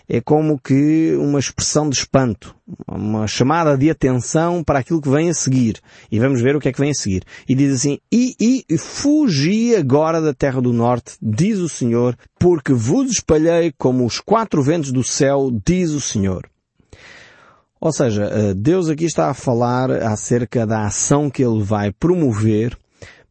É 0.08 0.20
como 0.20 0.58
que 0.58 1.14
uma 1.16 1.38
expressão 1.38 1.88
de 1.88 1.96
espanto, 1.96 2.56
uma 2.90 3.26
chamada 3.26 3.76
de 3.76 3.90
atenção 3.90 4.64
para 4.64 4.78
aquilo 4.78 5.02
que 5.02 5.08
vem 5.08 5.28
a 5.28 5.34
seguir. 5.34 5.80
E 6.10 6.18
vamos 6.18 6.40
ver 6.40 6.56
o 6.56 6.60
que 6.60 6.68
é 6.68 6.72
que 6.72 6.80
vem 6.80 6.90
a 6.90 6.94
seguir. 6.94 7.24
E 7.46 7.54
diz 7.54 7.74
assim, 7.74 7.98
e, 8.10 8.34
e 8.68 8.78
fugi 8.78 9.76
agora 9.76 10.20
da 10.20 10.32
terra 10.32 10.62
do 10.62 10.72
norte, 10.72 11.12
diz 11.20 11.58
o 11.58 11.68
Senhor, 11.68 12.16
porque 12.38 12.72
vos 12.72 13.10
espalhei 13.10 13.72
como 13.76 14.06
os 14.06 14.18
quatro 14.18 14.62
ventos 14.62 14.92
do 14.92 15.04
céu, 15.04 15.50
diz 15.64 15.90
o 15.90 16.00
Senhor. 16.00 16.48
Ou 17.80 17.92
seja, 17.92 18.24
eh, 18.24 18.54
Deus 18.54 18.88
aqui 18.88 19.04
está 19.04 19.30
a 19.30 19.34
falar 19.34 19.90
acerca 19.90 20.66
da 20.66 20.86
ação 20.86 21.30
que 21.30 21.44
Ele 21.44 21.62
vai 21.62 21.92
promover 21.92 22.76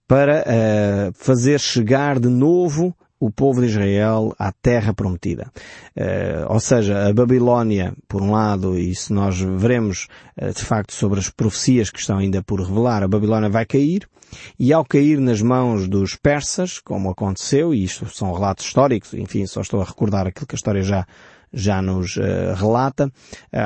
para 0.07 0.41
uh, 0.41 1.13
fazer 1.13 1.59
chegar 1.59 2.17
de 2.17 2.29
novo 2.29 2.95
o 3.19 3.31
povo 3.31 3.61
de 3.61 3.67
Israel 3.67 4.33
à 4.37 4.51
terra 4.51 4.93
prometida. 4.93 5.51
Uh, 5.95 6.53
ou 6.53 6.59
seja, 6.59 7.07
a 7.07 7.13
Babilónia, 7.13 7.93
por 8.07 8.21
um 8.21 8.31
lado, 8.31 8.77
e 8.77 8.91
isso 8.91 9.13
nós 9.13 9.39
veremos 9.39 10.07
uh, 10.41 10.53
de 10.53 10.63
facto 10.63 10.93
sobre 10.93 11.19
as 11.19 11.29
profecias 11.29 11.89
que 11.89 11.99
estão 11.99 12.17
ainda 12.17 12.43
por 12.43 12.59
revelar, 12.59 13.03
a 13.03 13.07
Babilónia 13.07 13.49
vai 13.49 13.65
cair, 13.65 14.07
e 14.59 14.73
ao 14.73 14.85
cair 14.85 15.19
nas 15.19 15.41
mãos 15.41 15.87
dos 15.87 16.15
persas, 16.15 16.79
como 16.79 17.09
aconteceu, 17.09 17.73
e 17.73 17.83
isto 17.83 18.07
são 18.09 18.33
relatos 18.33 18.65
históricos, 18.65 19.13
enfim, 19.13 19.45
só 19.45 19.61
estou 19.61 19.81
a 19.81 19.85
recordar 19.85 20.27
aquilo 20.27 20.47
que 20.47 20.55
a 20.55 20.57
história 20.57 20.83
já 20.83 21.05
já 21.53 21.81
nos 21.81 22.17
uh, 22.17 22.53
relata, 22.55 23.07
uh, 23.07 23.11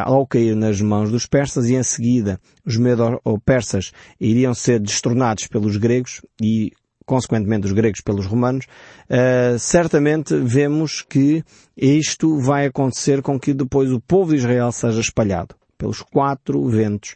ao 0.05 0.27
cair 0.27 0.55
nas 0.55 0.79
mãos 0.79 1.12
dos 1.12 1.25
persas 1.25 1.67
e 1.67 1.75
em 1.75 1.84
seguida 1.84 2.39
os 2.63 2.77
medo-persas 2.77 3.91
iriam 4.20 4.53
ser 4.53 4.79
destronados 4.79 5.48
pelos 5.48 5.77
gregos 5.77 6.22
e 6.39 6.72
consequentemente 7.05 7.67
os 7.67 7.74
gregos 7.74 8.01
pelos 8.01 8.25
romanos, 8.25 8.65
uh, 9.10 9.58
certamente 9.58 10.36
vemos 10.36 11.01
que 11.01 11.43
isto 11.75 12.39
vai 12.39 12.65
acontecer 12.65 13.22
com 13.22 13.39
que 13.39 13.53
depois 13.53 13.91
o 13.91 14.00
povo 14.00 14.31
de 14.31 14.38
Israel 14.38 14.72
seja 14.72 15.00
espalhado 15.00 15.55
pelos 15.77 16.01
quatro 16.01 16.63
ventos 16.67 17.15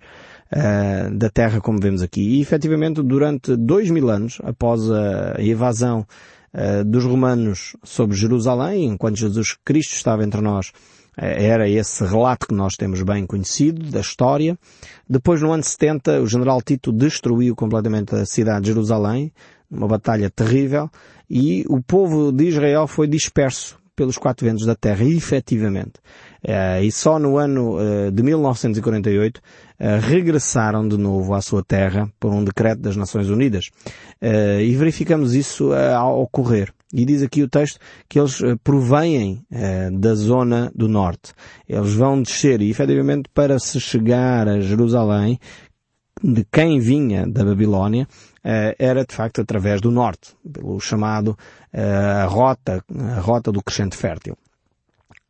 uh, 0.51 1.15
da 1.15 1.29
terra, 1.29 1.61
como 1.61 1.79
vemos 1.79 2.01
aqui. 2.01 2.21
E 2.21 2.41
efetivamente, 2.41 3.01
durante 3.01 3.55
dois 3.55 3.89
mil 3.89 4.09
anos, 4.09 4.39
após 4.43 4.89
a 4.89 5.35
evasão 5.39 6.05
uh, 6.53 6.83
dos 6.83 7.03
romanos 7.03 7.75
sobre 7.83 8.17
Jerusalém, 8.17 8.85
enquanto 8.85 9.17
Jesus 9.17 9.55
Cristo 9.63 9.93
estava 9.93 10.23
entre 10.23 10.41
nós, 10.41 10.71
era 11.17 11.69
esse 11.69 12.03
relato 12.03 12.47
que 12.47 12.53
nós 12.53 12.75
temos 12.75 13.01
bem 13.01 13.25
conhecido 13.25 13.89
da 13.89 14.01
história. 14.01 14.57
Depois, 15.09 15.41
no 15.41 15.51
ano 15.51 15.63
70, 15.63 16.21
o 16.21 16.27
general 16.27 16.61
Tito 16.61 16.91
destruiu 16.91 17.55
completamente 17.55 18.13
a 18.15 18.25
cidade 18.25 18.61
de 18.61 18.67
Jerusalém, 18.67 19.31
uma 19.69 19.87
batalha 19.87 20.29
terrível, 20.29 20.89
e 21.29 21.65
o 21.67 21.81
povo 21.81 22.31
de 22.31 22.45
Israel 22.45 22.87
foi 22.87 23.07
disperso 23.07 23.77
pelos 23.95 24.17
quatro 24.17 24.45
ventos 24.45 24.65
da 24.65 24.75
terra, 24.75 25.03
efetivamente. 25.05 25.93
Uh, 26.43 26.83
e 26.83 26.91
só 26.91 27.17
no 27.17 27.37
ano 27.37 27.77
uh, 27.77 28.11
de 28.11 28.21
1948 28.21 29.37
uh, 29.37 29.41
eh, 29.79 29.99
regressaram 29.99 30.87
de 30.87 30.97
novo 30.97 31.33
à 31.33 31.41
sua 31.41 31.63
terra 31.63 32.11
por 32.19 32.31
um 32.31 32.43
decreto 32.43 32.81
das 32.81 32.95
Nações 32.95 33.29
Unidas. 33.29 33.69
e 34.21 34.75
verificamos 34.75 35.33
isso 35.33 35.73
a 35.73 36.07
ocorrer. 36.07 36.71
E 36.93 37.03
diz 37.03 37.23
aqui 37.23 37.43
o 37.43 37.49
texto 37.49 37.79
que 38.07 38.17
eles 38.19 38.39
provêm 38.63 39.43
da 39.99 40.15
zona 40.15 40.71
do 40.73 40.87
norte. 40.87 41.33
Eles 41.67 41.93
vão 41.93 42.21
descer 42.21 42.61
e 42.61 42.69
efetivamente 42.69 43.27
para 43.33 43.59
se 43.59 43.81
chegar 43.81 44.47
a 44.47 44.61
Jerusalém, 44.61 45.37
de 46.23 46.45
quem 46.51 46.79
vinha 46.79 47.27
da 47.27 47.43
Babilónia, 47.43 48.07
eh, 48.07 48.34
era 48.77 49.03
de 49.03 49.13
facto 49.13 49.41
através 49.41 49.81
do 49.81 49.89
norte, 49.89 50.35
pelo 50.53 50.79
chamado 50.79 51.37
eh, 51.73 51.81
a 51.81 52.25
rota, 52.25 52.83
a 53.17 53.19
rota 53.19 53.51
do 53.51 53.63
crescente 53.63 53.97
fértil. 53.97 54.37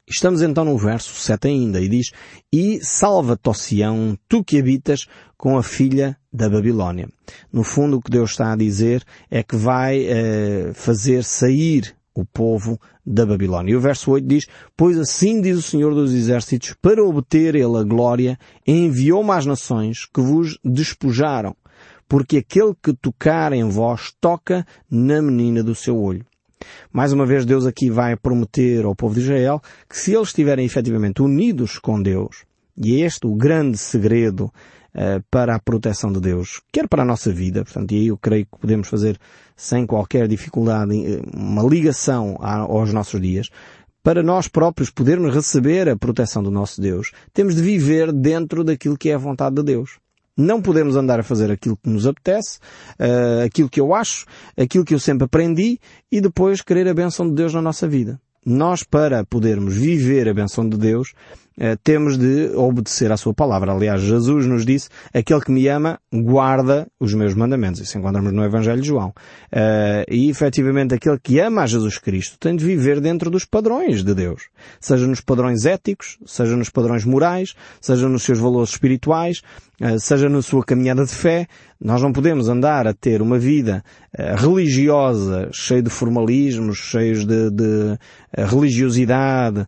Estamos 0.07 0.41
então 0.41 0.65
no 0.65 0.77
verso 0.77 1.15
7 1.15 1.47
ainda 1.47 1.81
e 1.81 1.87
diz, 1.87 2.11
E 2.51 2.79
salva-te, 2.83 3.49
tu 4.27 4.43
que 4.43 4.59
habitas 4.59 5.07
com 5.37 5.57
a 5.57 5.63
filha 5.63 6.15
da 6.31 6.47
Babilónia. 6.47 7.09
No 7.51 7.63
fundo 7.63 7.97
o 7.97 8.01
que 8.01 8.11
Deus 8.11 8.31
está 8.31 8.53
a 8.53 8.57
dizer 8.57 9.03
é 9.31 9.41
que 9.41 9.55
vai 9.55 10.05
eh, 10.05 10.71
fazer 10.73 11.23
sair 11.23 11.95
o 12.13 12.23
povo 12.23 12.79
da 13.05 13.25
Babilónia. 13.25 13.71
E 13.71 13.75
o 13.75 13.81
verso 13.81 14.11
8 14.11 14.27
diz, 14.27 14.45
Pois 14.75 14.97
assim 14.97 15.41
diz 15.41 15.57
o 15.57 15.61
Senhor 15.61 15.93
dos 15.95 16.13
Exércitos, 16.13 16.75
para 16.81 17.03
obter 17.03 17.55
ele 17.55 17.77
a 17.77 17.83
glória, 17.83 18.37
enviou-me 18.67 19.31
às 19.31 19.45
nações 19.45 20.05
que 20.05 20.21
vos 20.21 20.59
despojaram 20.63 21.55
porque 22.07 22.37
aquele 22.37 22.73
que 22.81 22.93
tocar 22.93 23.53
em 23.53 23.67
vós 23.67 24.13
toca 24.19 24.65
na 24.89 25.21
menina 25.21 25.63
do 25.63 25.75
seu 25.75 25.97
olho. 25.97 26.25
Mais 26.91 27.11
uma 27.11 27.25
vez 27.25 27.45
Deus 27.45 27.65
aqui 27.65 27.89
vai 27.89 28.15
prometer 28.15 28.85
ao 28.85 28.95
povo 28.95 29.15
de 29.15 29.21
Israel 29.21 29.61
que 29.89 29.97
se 29.97 30.13
eles 30.13 30.29
estiverem 30.29 30.65
efetivamente 30.65 31.21
unidos 31.21 31.77
com 31.77 32.01
Deus, 32.01 32.45
e 32.77 33.01
é 33.01 33.05
este 33.05 33.27
o 33.27 33.35
grande 33.35 33.77
segredo 33.77 34.45
uh, 34.45 35.23
para 35.29 35.55
a 35.55 35.59
proteção 35.59 36.11
de 36.11 36.19
Deus, 36.19 36.61
quer 36.71 36.87
para 36.87 37.03
a 37.03 37.05
nossa 37.05 37.31
vida, 37.31 37.63
portanto, 37.63 37.91
e 37.91 37.95
aí 37.95 38.07
eu 38.07 38.17
creio 38.17 38.45
que 38.45 38.59
podemos 38.59 38.87
fazer 38.87 39.17
sem 39.55 39.85
qualquer 39.85 40.27
dificuldade 40.27 40.93
eh, 41.05 41.21
uma 41.33 41.63
ligação 41.63 42.35
aos 42.41 42.91
nossos 42.91 43.21
dias, 43.21 43.49
para 44.03 44.21
nós 44.21 44.47
próprios 44.47 44.91
podermos 44.91 45.33
receber 45.33 45.89
a 45.89 45.95
proteção 45.95 46.43
do 46.43 46.51
nosso 46.51 46.79
Deus, 46.81 47.11
temos 47.33 47.55
de 47.55 47.61
viver 47.61 48.11
dentro 48.11 48.63
daquilo 48.63 48.97
que 48.97 49.09
é 49.09 49.15
a 49.15 49.17
vontade 49.17 49.55
de 49.55 49.63
Deus. 49.63 49.97
Não 50.37 50.61
podemos 50.61 50.95
andar 50.95 51.19
a 51.19 51.23
fazer 51.23 51.49
aquilo 51.49 51.77
que 51.77 51.89
nos 51.89 52.05
apetece, 52.05 52.59
uh, 52.99 53.45
aquilo 53.45 53.69
que 53.69 53.79
eu 53.79 53.93
acho, 53.93 54.25
aquilo 54.57 54.83
que 54.83 54.93
eu 54.93 54.99
sempre 54.99 55.25
aprendi 55.25 55.79
e 56.11 56.19
depois 56.19 56.61
querer 56.61 56.87
a 56.87 56.93
benção 56.93 57.27
de 57.27 57.35
Deus 57.35 57.53
na 57.53 57.61
nossa 57.61 57.87
vida. 57.87 58.19
Nós, 58.45 58.83
para 58.83 59.25
podermos 59.25 59.75
viver 59.75 60.27
a 60.29 60.33
benção 60.33 60.67
de 60.67 60.77
Deus, 60.77 61.13
temos 61.83 62.17
de 62.17 62.51
obedecer 62.55 63.11
à 63.11 63.17
sua 63.17 63.33
palavra. 63.33 63.71
Aliás, 63.71 64.01
Jesus 64.01 64.45
nos 64.45 64.65
disse, 64.65 64.89
aquele 65.13 65.41
que 65.41 65.51
me 65.51 65.67
ama, 65.67 65.99
guarda 66.13 66.87
os 66.99 67.13
meus 67.13 67.33
mandamentos. 67.33 67.81
Isso 67.81 67.97
encontramos 67.97 68.31
no 68.33 68.43
Evangelho 68.43 68.81
de 68.81 68.87
João. 68.87 69.13
Uh, 69.51 70.03
e, 70.09 70.29
efetivamente, 70.29 70.93
aquele 70.93 71.19
que 71.19 71.39
ama 71.39 71.63
a 71.63 71.67
Jesus 71.67 71.97
Cristo 71.97 72.37
tem 72.39 72.55
de 72.55 72.65
viver 72.65 72.99
dentro 72.99 73.29
dos 73.29 73.45
padrões 73.45 74.03
de 74.03 74.13
Deus. 74.13 74.49
Seja 74.79 75.07
nos 75.07 75.21
padrões 75.21 75.65
éticos, 75.65 76.17
seja 76.25 76.55
nos 76.55 76.69
padrões 76.69 77.05
morais, 77.05 77.53
seja 77.79 78.07
nos 78.09 78.23
seus 78.23 78.39
valores 78.39 78.71
espirituais, 78.71 79.41
uh, 79.81 79.99
seja 79.99 80.29
na 80.29 80.41
sua 80.41 80.63
caminhada 80.63 81.05
de 81.05 81.11
fé. 81.11 81.47
Nós 81.79 82.01
não 82.01 82.13
podemos 82.13 82.47
andar 82.47 82.87
a 82.87 82.93
ter 82.93 83.21
uma 83.21 83.37
vida 83.37 83.83
religiosa, 84.37 85.49
cheia 85.51 85.81
de 85.83 85.89
formalismos, 85.89 86.77
cheios 86.77 87.25
de, 87.25 87.51
de 87.51 87.99
religiosidade, 88.33 89.65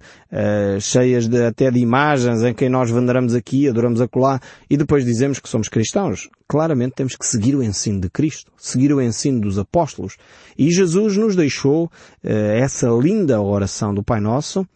cheias 0.81 1.27
de, 1.27 1.46
até 1.46 1.72
de 1.72 1.77
de 1.77 1.84
imagens 1.84 2.43
em 2.43 2.53
quem 2.53 2.69
nós 2.69 2.89
veneramos 2.89 3.36
aqui, 3.36 3.69
adoramos 3.69 4.01
acolá 4.01 4.39
e 4.69 4.75
depois 4.75 5.05
dizemos 5.05 5.39
que 5.39 5.48
somos 5.48 5.69
cristãos. 5.69 6.27
Claramente 6.48 6.96
temos 6.96 7.15
que 7.15 7.25
seguir 7.25 7.55
o 7.55 7.63
ensino 7.63 8.01
de 8.01 8.10
Cristo, 8.10 8.51
seguir 8.57 8.91
o 8.91 9.01
ensino 9.01 9.39
dos 9.39 9.60
apóstolos. 9.60 10.17
E 10.57 10.72
Jesus 10.72 11.15
nos 11.15 11.36
deixou 11.36 11.86
uh, 11.86 11.89
essa 12.24 12.89
linda 12.89 13.39
oração 13.39 13.93
do 13.93 14.03
Pai 14.03 14.19
Nosso 14.19 14.67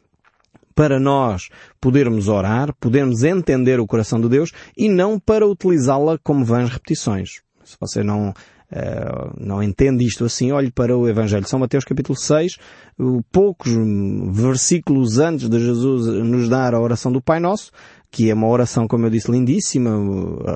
para 0.76 1.00
nós 1.00 1.50
podermos 1.80 2.28
orar, 2.28 2.74
podermos 2.80 3.24
entender 3.24 3.80
o 3.80 3.88
coração 3.88 4.22
de 4.22 4.30
Deus 4.30 4.52
e 4.78 4.88
não 4.88 5.20
para 5.20 5.46
utilizá-la 5.46 6.18
como 6.24 6.46
vãs 6.46 6.70
repetições. 6.70 7.42
Se 7.64 7.76
você 7.80 8.04
não 8.04 8.34
Uh, 8.72 9.34
não 9.38 9.62
entende 9.62 10.06
isto 10.06 10.24
assim, 10.24 10.52
olhe 10.54 10.72
para 10.72 10.98
o 10.98 11.08
Evangelho 11.10 11.44
de 11.44 11.50
São 11.50 11.60
Mateus 11.60 11.84
capítulo 11.84 12.18
6, 12.18 12.58
poucos 13.30 13.74
versículos 14.32 15.20
antes 15.20 15.50
de 15.50 15.60
Jesus 15.60 16.08
nos 16.24 16.48
dar 16.48 16.74
a 16.74 16.80
oração 16.80 17.12
do 17.12 17.22
Pai 17.22 17.40
Nosso, 17.40 17.72
que 18.10 18.30
é 18.30 18.34
uma 18.34 18.48
oração, 18.48 18.88
como 18.88 19.06
eu 19.06 19.10
disse, 19.10 19.30
lindíssima, 19.30 19.92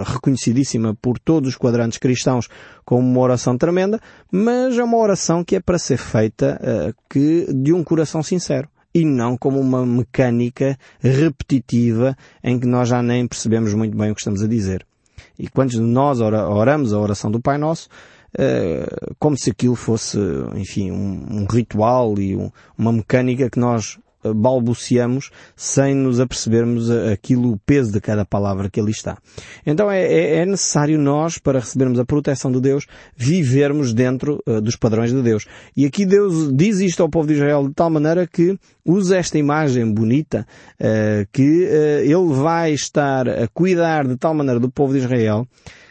reconhecidíssima 0.05 0.95
por 0.95 1.19
todos 1.19 1.50
os 1.50 1.57
quadrantes 1.57 1.98
cristãos 1.98 2.48
como 2.86 3.05
uma 3.05 3.19
oração 3.19 3.57
tremenda, 3.57 4.00
mas 4.31 4.77
é 4.77 4.84
uma 4.84 4.98
oração 4.98 5.43
que 5.43 5.57
é 5.57 5.60
para 5.60 5.77
ser 5.77 5.98
feita 5.98 6.60
uh, 6.62 6.93
que, 7.10 7.48
de 7.53 7.74
um 7.74 7.84
coração 7.84 8.24
sincero 8.24 8.69
e 8.93 9.03
não 9.03 9.38
como 9.38 9.60
uma 9.60 9.86
mecânica 9.86 10.77
repetitiva 11.01 12.15
em 12.41 12.57
que 12.57 12.65
nós 12.65 12.88
já 12.88 13.03
nem 13.03 13.27
percebemos 13.27 13.74
muito 13.74 13.98
bem 13.98 14.12
o 14.12 14.15
que 14.15 14.22
estamos 14.22 14.41
a 14.41 14.48
dizer. 14.48 14.86
E 15.38 15.48
quando 15.48 15.79
nós 15.81 16.19
oramos 16.22 16.93
a 16.93 17.00
oração 17.00 17.29
do 17.31 17.39
Pai 17.39 17.57
Nosso, 17.57 17.89
eh, 18.38 18.86
como 19.17 19.38
se 19.38 19.51
aquilo 19.51 19.75
fosse, 19.75 20.17
enfim, 20.55 20.91
um, 20.91 21.41
um 21.41 21.45
ritual 21.45 22.19
e 22.19 22.36
um, 22.36 22.51
uma 22.77 22.91
mecânica 22.91 23.50
que 23.50 23.60
nós 23.60 23.98
balbuciamos 24.34 25.29
sem 25.55 25.94
nos 25.96 26.20
apercebermos 26.20 26.89
aquilo, 26.89 27.51
o 27.51 27.60
peso 27.65 27.91
de 27.91 28.01
cada 28.01 28.25
palavra 28.25 28.70
que 28.70 28.79
ali 28.79 28.91
está. 28.91 29.17
Então 29.65 29.89
é, 29.91 30.01
é, 30.01 30.38
é 30.38 30.46
necessário 30.46 30.98
nós, 30.98 31.38
para 31.38 31.60
recebermos 31.60 32.00
a 32.00 32.05
proteção 32.05 32.51
de 32.51 32.60
Deus, 32.60 32.86
vivermos 33.15 33.94
dentro 33.94 34.41
uh, 34.48 34.62
dos 34.62 34.75
padrões 34.75 35.12
de 35.12 35.22
Deus. 35.22 35.46
E 35.75 35.86
aqui 35.86 36.05
Deus 36.05 36.51
diz 36.53 36.79
isto 36.79 37.01
ao 37.03 37.10
povo 37.10 37.27
de 37.27 37.34
Israel 37.34 37.67
de 37.67 37.74
tal 37.74 37.89
maneira 37.89 38.27
que 38.27 38.58
usa 38.86 39.17
esta 39.17 39.38
imagem 39.38 39.91
bonita, 39.91 40.46
uh, 40.79 41.27
que 41.32 41.65
uh, 41.65 42.01
Ele 42.03 42.34
vai 42.34 42.74
estar 42.74 43.27
a 43.27 43.48
cuidar 43.48 44.08
de 44.08 44.17
tal 44.17 44.34
maneira 44.34 44.60
do 44.60 44.70
povo 44.70 44.94
de 44.94 45.00
Israel 45.00 45.48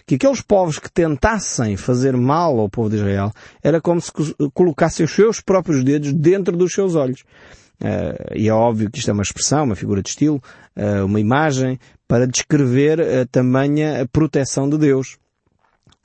que 0.07 0.17
aqueles 0.17 0.43
povos 0.43 0.79
que 0.79 0.91
tentassem 0.93 1.77
fazer 1.77 2.15
mal 2.15 2.59
ao 2.61 2.69
povo 2.69 2.91
de 2.91 2.97
Israel 2.97 3.33
era 3.63 3.81
como 3.81 4.01
se 4.01 4.13
colocassem 4.53 5.05
os 5.05 5.13
seus 5.13 5.41
próprios 5.41 5.83
dedos 5.83 6.13
dentro 6.13 6.57
dos 6.57 6.73
seus 6.73 6.95
olhos. 6.95 7.25
Uh, 7.81 8.35
e 8.35 8.49
é 8.49 8.53
óbvio 8.53 8.91
que 8.91 8.99
isto 8.99 9.11
é 9.11 9.13
uma 9.13 9.23
expressão, 9.23 9.65
uma 9.65 9.77
figura 9.77 10.03
de 10.03 10.09
estilo, 10.09 10.43
uh, 10.77 11.05
uma 11.05 11.21
imagem 11.21 11.79
para 12.07 12.27
descrever 12.27 13.01
a 13.01 13.27
tamanha 13.27 14.07
proteção 14.13 14.69
de 14.69 14.79
Deus 14.79 15.19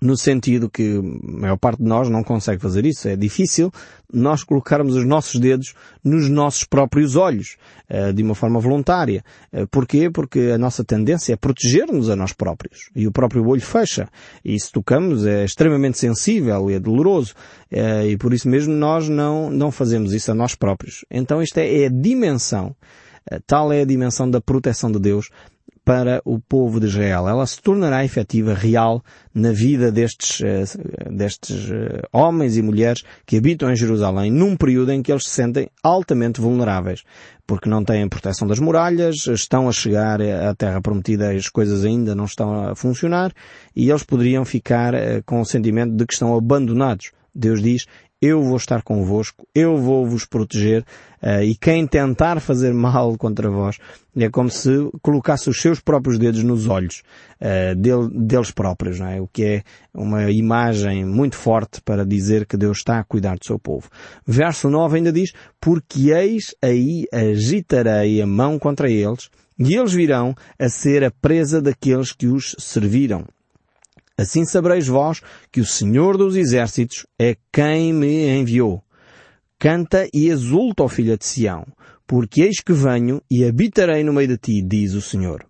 no 0.01 0.18
sentido 0.18 0.70
que 0.70 0.98
a 0.98 1.39
maior 1.41 1.58
parte 1.58 1.79
de 1.82 1.88
nós 1.88 2.10
não 2.10 2.24
consegue 2.24 2.62
fazer 2.62 2.86
isso. 2.86 3.08
É 3.08 3.15
difícil 3.15 3.72
nós 4.12 4.44
colocarmos 4.44 4.96
os 4.96 5.06
nossos 5.06 5.39
dedos 5.39 5.74
nos 6.03 6.29
nossos 6.29 6.63
próprios 6.63 7.15
olhos, 7.15 7.58
eh, 7.88 8.12
de 8.12 8.24
uma 8.24 8.34
forma 8.34 8.60
voluntária. 8.60 9.24
Eh, 9.51 9.65
porquê? 9.70 10.10
Porque 10.10 10.51
a 10.53 10.58
nossa 10.58 10.84
tendência 10.84 11.34
é 11.34 11.36
proteger-nos 11.36 12.10
a 12.10 12.15
nós 12.15 12.34
próprios. 12.34 12.89
E 12.96 13.08
o 13.08 13.12
próprio 13.12 13.46
olho 13.48 13.62
fecha. 13.62 14.08
E 14.44 14.60
se 14.60 14.72
tocamos 14.72 15.25
é 15.25 15.46
extremamente 15.46 15.98
sensível 15.98 16.72
e 16.72 16.74
é 16.74 16.79
doloroso. 16.79 17.34
Eh, 17.70 18.12
e 18.12 18.18
por 18.18 18.34
isso 18.34 18.50
mesmo 18.50 18.74
nós 18.74 19.08
não, 19.08 19.50
não 19.50 19.72
fazemos 19.72 20.13
isso 20.13 20.32
a 20.32 20.36
nós 20.36 20.56
próprios. 20.56 21.06
Então 21.12 21.41
esta 21.41 21.62
é 21.62 21.86
a 21.86 21.89
dimensão 21.89 22.75
Tal 23.46 23.72
é 23.72 23.82
a 23.82 23.86
dimensão 23.86 24.29
da 24.29 24.41
proteção 24.41 24.91
de 24.91 25.00
Deus 25.00 25.29
para 25.89 26.22
o 26.24 26.39
povo 26.39 26.79
de 26.79 26.86
Israel. 26.86 27.27
Ela 27.27 27.48
se 27.48 27.60
tornará 27.60 28.05
efetiva, 28.05 28.53
real, 28.53 29.03
na 29.34 29.51
vida 29.51 29.91
destes, 29.91 30.39
eh, 30.39 30.63
destes 31.10 31.72
eh, 31.72 32.03
homens 32.13 32.58
e 32.58 32.62
mulheres 32.62 33.03
que 33.25 33.38
habitam 33.38 33.72
em 33.72 33.75
Jerusalém 33.75 34.29
num 34.29 34.55
período 34.55 34.91
em 34.91 35.01
que 35.01 35.12
eles 35.12 35.24
se 35.24 35.31
sentem 35.31 35.67
altamente 35.81 36.39
vulneráveis. 36.39 37.01
Porque 37.48 37.67
não 37.67 37.84
têm 37.84 38.08
proteção 38.08 38.48
das 38.48 38.60
muralhas, 38.60 39.25
estão 39.25 39.67
a 39.67 39.72
chegar 39.72 40.22
à 40.22 40.53
terra 40.53 40.79
prometida, 40.79 41.31
as 41.31 41.50
coisas 41.50 41.84
ainda 41.84 42.13
não 42.13 42.25
estão 42.25 42.69
a 42.69 42.75
funcionar 42.75 43.34
e 43.75 43.89
eles 43.89 44.03
poderiam 44.03 44.46
ficar 44.46 44.93
eh, 44.93 45.24
com 45.25 45.41
o 45.41 45.46
sentimento 45.46 45.96
de 45.96 46.05
que 46.05 46.13
estão 46.13 46.38
abandonados. 46.38 47.13
Deus 47.34 47.63
diz, 47.63 47.88
eu 48.21 48.43
vou 48.43 48.57
estar 48.57 48.81
convosco, 48.81 49.47
eu 49.55 49.77
vou 49.77 50.05
vos 50.05 50.25
proteger, 50.25 50.83
uh, 51.23 51.41
e 51.41 51.55
quem 51.55 51.88
tentar 51.88 52.39
fazer 52.39 52.73
mal 52.73 53.17
contra 53.17 53.49
vós 53.49 53.77
é 54.17 54.29
como 54.29 54.49
se 54.49 54.69
colocasse 55.01 55.49
os 55.49 55.61
seus 55.61 55.79
próprios 55.79 56.17
dedos 56.17 56.43
nos 56.43 56.67
olhos 56.67 57.01
uh, 57.39 57.75
dele, 57.75 58.09
deles 58.11 58.51
próprios, 58.51 58.99
não 58.99 59.07
é? 59.07 59.21
O 59.21 59.27
que 59.27 59.43
é 59.43 59.63
uma 59.93 60.29
imagem 60.29 61.05
muito 61.05 61.38
forte 61.38 61.81
para 61.81 62.05
dizer 62.05 62.45
que 62.45 62.57
Deus 62.57 62.79
está 62.79 62.99
a 62.99 63.03
cuidar 63.03 63.38
do 63.38 63.45
seu 63.45 63.57
povo. 63.57 63.89
Verso 64.27 64.69
9 64.69 64.97
ainda 64.97 65.11
diz, 65.11 65.31
porque 65.59 66.11
eis 66.11 66.53
aí 66.61 67.05
agitarei 67.13 68.21
a 68.21 68.27
mão 68.27 68.59
contra 68.59 68.89
eles, 68.89 69.29
e 69.57 69.75
eles 69.75 69.93
virão 69.93 70.33
a 70.57 70.69
ser 70.69 71.03
a 71.03 71.11
presa 71.11 71.61
daqueles 71.61 72.13
que 72.13 72.27
os 72.27 72.55
serviram. 72.57 73.25
Assim 74.19 74.43
sabereis 74.43 74.85
vós 74.85 75.21
que 75.49 75.61
o 75.61 75.65
Senhor 75.65 76.17
dos 76.17 76.35
Exércitos 76.35 77.07
é 77.17 77.38
quem 77.53 77.93
me 77.93 78.27
enviou. 78.27 78.83
Canta 79.57 80.09
e 80.13 80.27
exulta, 80.27 80.83
ó 80.83 80.89
filha 80.89 81.17
de 81.17 81.25
Sião, 81.25 81.65
porque 82.05 82.41
eis 82.41 82.59
que 82.59 82.73
venho 82.73 83.21
e 83.31 83.45
habitarei 83.45 84.03
no 84.03 84.11
meio 84.11 84.27
de 84.27 84.38
ti, 84.38 84.61
diz 84.61 84.93
o 84.93 85.01
Senhor. 85.01 85.45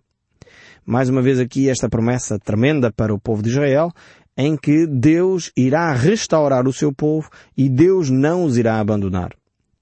Mais 0.86 1.08
uma 1.08 1.20
vez 1.20 1.40
aqui 1.40 1.68
esta 1.68 1.88
promessa 1.88 2.38
tremenda 2.38 2.92
para 2.92 3.12
o 3.12 3.18
povo 3.18 3.42
de 3.42 3.48
Israel, 3.48 3.90
em 4.36 4.56
que 4.56 4.86
Deus 4.86 5.50
irá 5.56 5.92
restaurar 5.92 6.68
o 6.68 6.72
seu 6.72 6.92
povo 6.92 7.28
e 7.56 7.68
Deus 7.68 8.08
não 8.08 8.44
os 8.44 8.56
irá 8.56 8.78
abandonar. 8.78 9.32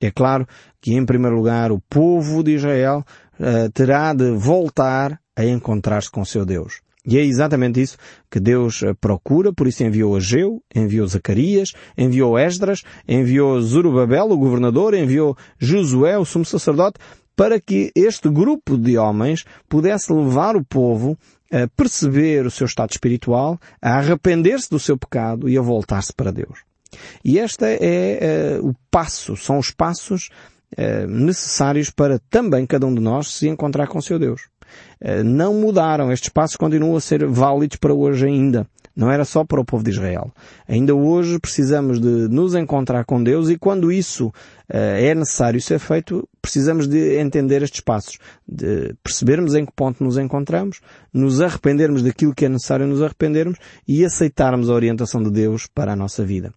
É 0.01 0.11
claro 0.11 0.49
que, 0.81 0.95
em 0.95 1.05
primeiro 1.05 1.37
lugar, 1.37 1.71
o 1.71 1.83
povo 1.91 2.43
de 2.43 2.53
Israel 2.53 3.05
uh, 3.39 3.71
terá 3.71 4.15
de 4.15 4.31
voltar 4.31 5.21
a 5.37 5.45
encontrar-se 5.45 6.11
com 6.11 6.25
seu 6.25 6.47
Deus. 6.47 6.81
E 7.09 7.17
é 7.17 7.25
exatamente 7.25 7.81
isso 7.81 7.97
que 8.31 8.39
Deus 8.39 8.83
eh, 8.83 8.93
procura, 8.93 9.51
por 9.51 9.67
isso 9.67 9.83
enviou 9.83 10.15
Ageu, 10.15 10.63
enviou 10.75 11.07
Zacarias, 11.07 11.73
enviou 11.97 12.39
Esdras, 12.39 12.83
enviou 13.09 13.59
Zorobabel, 13.63 14.31
o 14.31 14.37
governador, 14.37 14.93
enviou 14.93 15.35
Josué, 15.59 16.19
o 16.19 16.27
sumo 16.27 16.45
sacerdote, 16.45 16.99
para 17.35 17.59
que 17.59 17.91
este 17.97 18.29
grupo 18.29 18.77
de 18.77 18.99
homens 18.99 19.47
pudesse 19.71 20.13
levar 20.13 20.55
o 20.55 20.63
povo 20.63 21.17
a 21.51 21.67
perceber 21.75 22.45
o 22.45 22.51
seu 22.51 22.67
estado 22.67 22.91
espiritual, 22.91 23.59
a 23.81 23.97
arrepender-se 23.97 24.69
do 24.69 24.79
seu 24.79 24.99
pecado 24.99 25.49
e 25.49 25.57
a 25.57 25.63
voltar-se 25.63 26.13
para 26.13 26.31
Deus. 26.31 26.59
E 27.25 27.39
este 27.39 27.65
é 27.65 28.59
uh, 28.61 28.69
o 28.69 28.75
passo, 28.91 29.35
são 29.35 29.59
os 29.59 29.71
passos 29.71 30.29
uh, 30.77 31.07
necessários 31.07 31.91
para 31.91 32.19
também 32.29 32.67
cada 32.67 32.87
um 32.87 32.95
de 32.95 33.01
nós 33.01 33.29
se 33.29 33.49
encontrar 33.49 33.87
com 33.87 33.99
o 33.99 34.03
seu 34.03 34.19
Deus. 34.19 34.43
Eh, 35.01 35.23
não 35.23 35.55
mudaram. 35.55 36.13
Estes 36.13 36.29
passos 36.29 36.57
continuam 36.57 36.97
a 36.97 37.01
ser 37.01 37.27
válidos 37.27 37.77
para 37.77 37.95
hoje 37.95 38.27
ainda. 38.27 38.67
Não 38.95 39.11
era 39.11 39.25
só 39.25 39.45
para 39.45 39.61
o 39.61 39.65
povo 39.65 39.85
de 39.85 39.91
Israel. 39.91 40.33
Ainda 40.67 40.93
hoje 40.93 41.39
precisamos 41.39 42.01
de 42.01 42.29
nos 42.29 42.57
encontrar 42.57 43.05
com 43.05 43.23
Deus 43.23 43.49
e 43.49 43.57
quando 43.57 43.93
isso 43.93 44.27
uh, 44.27 44.33
é 44.71 45.15
necessário 45.15 45.61
ser 45.61 45.79
feito, 45.79 46.29
precisamos 46.49 46.89
de 46.89 47.19
entender 47.19 47.63
estes 47.63 47.83
passos, 47.83 48.19
de 48.49 48.95
percebermos 49.03 49.55
em 49.55 49.67
que 49.67 49.73
ponto 49.73 50.03
nos 50.03 50.17
encontramos, 50.17 50.81
nos 51.13 51.43
arrependermos 51.43 52.03
daquilo 52.03 52.35
que 52.35 52.47
é 52.47 52.49
necessário 52.49 52.87
nos 52.87 53.03
arrependermos 53.03 53.59
e 53.87 54.03
aceitarmos 54.03 54.71
a 54.71 54.73
orientação 54.73 55.23
de 55.23 55.31
Deus 55.31 55.67
para 55.67 55.93
a 55.93 55.97
nossa 55.97 56.25
vida. 56.25 56.51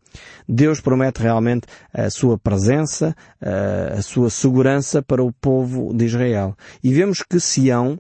Deus 0.48 0.80
promete 0.80 1.22
realmente 1.22 1.68
a 1.94 2.10
sua 2.10 2.38
presença, 2.38 3.14
a 3.42 4.02
sua 4.02 4.30
segurança 4.30 5.02
para 5.02 5.22
o 5.22 5.34
povo 5.34 5.94
de 5.94 6.06
Israel. 6.06 6.56
E 6.82 6.94
vemos 6.94 7.22
que 7.22 7.38
Sião, 7.38 8.00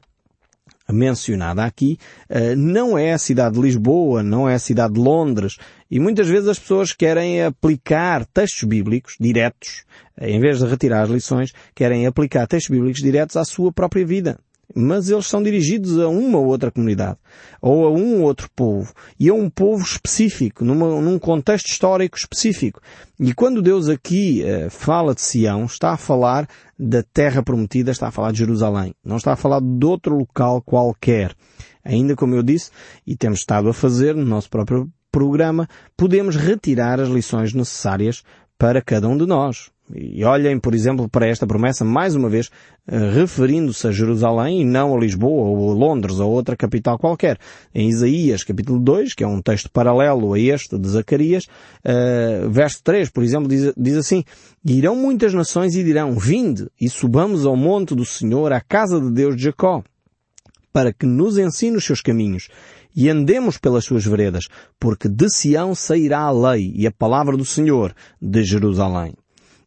mencionada 0.89 1.63
aqui, 1.65 1.97
eh, 2.29 2.55
não 2.55 2.97
é 2.97 3.13
a 3.13 3.17
cidade 3.17 3.55
de 3.55 3.61
Lisboa, 3.61 4.23
não 4.23 4.47
é 4.49 4.55
a 4.55 4.59
cidade 4.59 4.93
de 4.93 4.99
Londres. 4.99 5.57
E 5.91 5.99
muitas 5.99 6.29
vezes 6.29 6.47
as 6.47 6.57
pessoas 6.57 6.93
querem 6.93 7.43
aplicar 7.43 8.25
textos 8.25 8.63
bíblicos 8.63 9.15
diretos, 9.19 9.83
eh, 10.17 10.31
em 10.31 10.39
vez 10.39 10.59
de 10.59 10.65
retirar 10.65 11.03
as 11.03 11.09
lições, 11.09 11.51
querem 11.75 12.07
aplicar 12.07 12.47
textos 12.47 12.73
bíblicos 12.73 13.01
diretos 13.01 13.35
à 13.35 13.43
sua 13.43 13.73
própria 13.73 14.05
vida 14.05 14.39
mas 14.75 15.09
eles 15.09 15.27
são 15.27 15.43
dirigidos 15.43 15.99
a 15.99 16.07
uma 16.07 16.37
ou 16.37 16.45
outra 16.45 16.71
comunidade, 16.71 17.17
ou 17.61 17.85
a 17.85 17.91
um 17.91 18.19
ou 18.19 18.21
outro 18.21 18.49
povo, 18.55 18.93
e 19.19 19.29
a 19.29 19.33
um 19.33 19.49
povo 19.49 19.83
específico, 19.83 20.63
numa, 20.63 21.01
num 21.01 21.19
contexto 21.19 21.67
histórico 21.67 22.17
específico. 22.17 22.81
E 23.19 23.33
quando 23.33 23.61
Deus 23.61 23.89
aqui 23.89 24.43
uh, 24.43 24.69
fala 24.69 25.13
de 25.13 25.21
Sião, 25.21 25.65
está 25.65 25.91
a 25.91 25.97
falar 25.97 26.47
da 26.77 27.03
terra 27.03 27.43
prometida, 27.43 27.91
está 27.91 28.07
a 28.07 28.11
falar 28.11 28.31
de 28.31 28.39
Jerusalém. 28.39 28.95
Não 29.03 29.17
está 29.17 29.33
a 29.33 29.37
falar 29.37 29.61
de 29.61 29.85
outro 29.85 30.15
local 30.15 30.61
qualquer. 30.61 31.35
Ainda 31.83 32.15
como 32.15 32.35
eu 32.35 32.43
disse, 32.43 32.71
e 33.05 33.15
temos 33.15 33.39
estado 33.39 33.69
a 33.69 33.73
fazer 33.73 34.15
no 34.15 34.25
nosso 34.25 34.49
próprio 34.49 34.89
programa, 35.11 35.67
podemos 35.97 36.35
retirar 36.35 36.99
as 36.99 37.09
lições 37.09 37.53
necessárias 37.53 38.23
para 38.57 38.81
cada 38.81 39.07
um 39.07 39.17
de 39.17 39.25
nós. 39.25 39.71
E 39.95 40.23
olhem, 40.23 40.59
por 40.59 40.73
exemplo, 40.73 41.09
para 41.09 41.27
esta 41.27 41.45
promessa, 41.45 41.83
mais 41.83 42.15
uma 42.15 42.29
vez, 42.29 42.49
eh, 42.87 43.11
referindo-se 43.11 43.87
a 43.87 43.91
Jerusalém 43.91 44.61
e 44.61 44.65
não 44.65 44.95
a 44.95 44.99
Lisboa 44.99 45.49
ou 45.49 45.71
a 45.71 45.73
Londres 45.73 46.19
ou 46.19 46.31
outra 46.31 46.55
capital 46.55 46.97
qualquer. 46.97 47.37
Em 47.73 47.89
Isaías, 47.89 48.43
capítulo 48.43 48.79
2, 48.79 49.13
que 49.13 49.23
é 49.23 49.27
um 49.27 49.41
texto 49.41 49.69
paralelo 49.69 50.33
a 50.33 50.39
este 50.39 50.77
de 50.77 50.87
Zacarias, 50.87 51.45
uh, 51.45 52.49
verso 52.49 52.81
3, 52.83 53.09
por 53.09 53.23
exemplo, 53.23 53.49
diz, 53.49 53.73
diz 53.75 53.97
assim, 53.97 54.23
Irão 54.63 54.95
muitas 54.95 55.33
nações 55.33 55.75
e 55.75 55.83
dirão, 55.83 56.13
Vinde 56.13 56.67
e 56.79 56.89
subamos 56.89 57.45
ao 57.45 57.55
monte 57.55 57.95
do 57.95 58.05
Senhor, 58.05 58.53
à 58.53 58.61
casa 58.61 59.01
de 59.01 59.11
Deus 59.11 59.35
de 59.35 59.43
Jacó, 59.43 59.83
para 60.71 60.93
que 60.93 61.05
nos 61.05 61.37
ensine 61.37 61.75
os 61.75 61.83
seus 61.83 61.99
caminhos 61.99 62.47
e 62.95 63.09
andemos 63.09 63.57
pelas 63.57 63.85
suas 63.85 64.05
veredas, 64.05 64.45
porque 64.79 65.07
de 65.07 65.29
Sião 65.29 65.73
sairá 65.75 66.19
a 66.19 66.31
lei 66.31 66.71
e 66.75 66.87
a 66.87 66.91
palavra 66.91 67.37
do 67.37 67.45
Senhor 67.45 67.93
de 68.21 68.43
Jerusalém. 68.43 69.13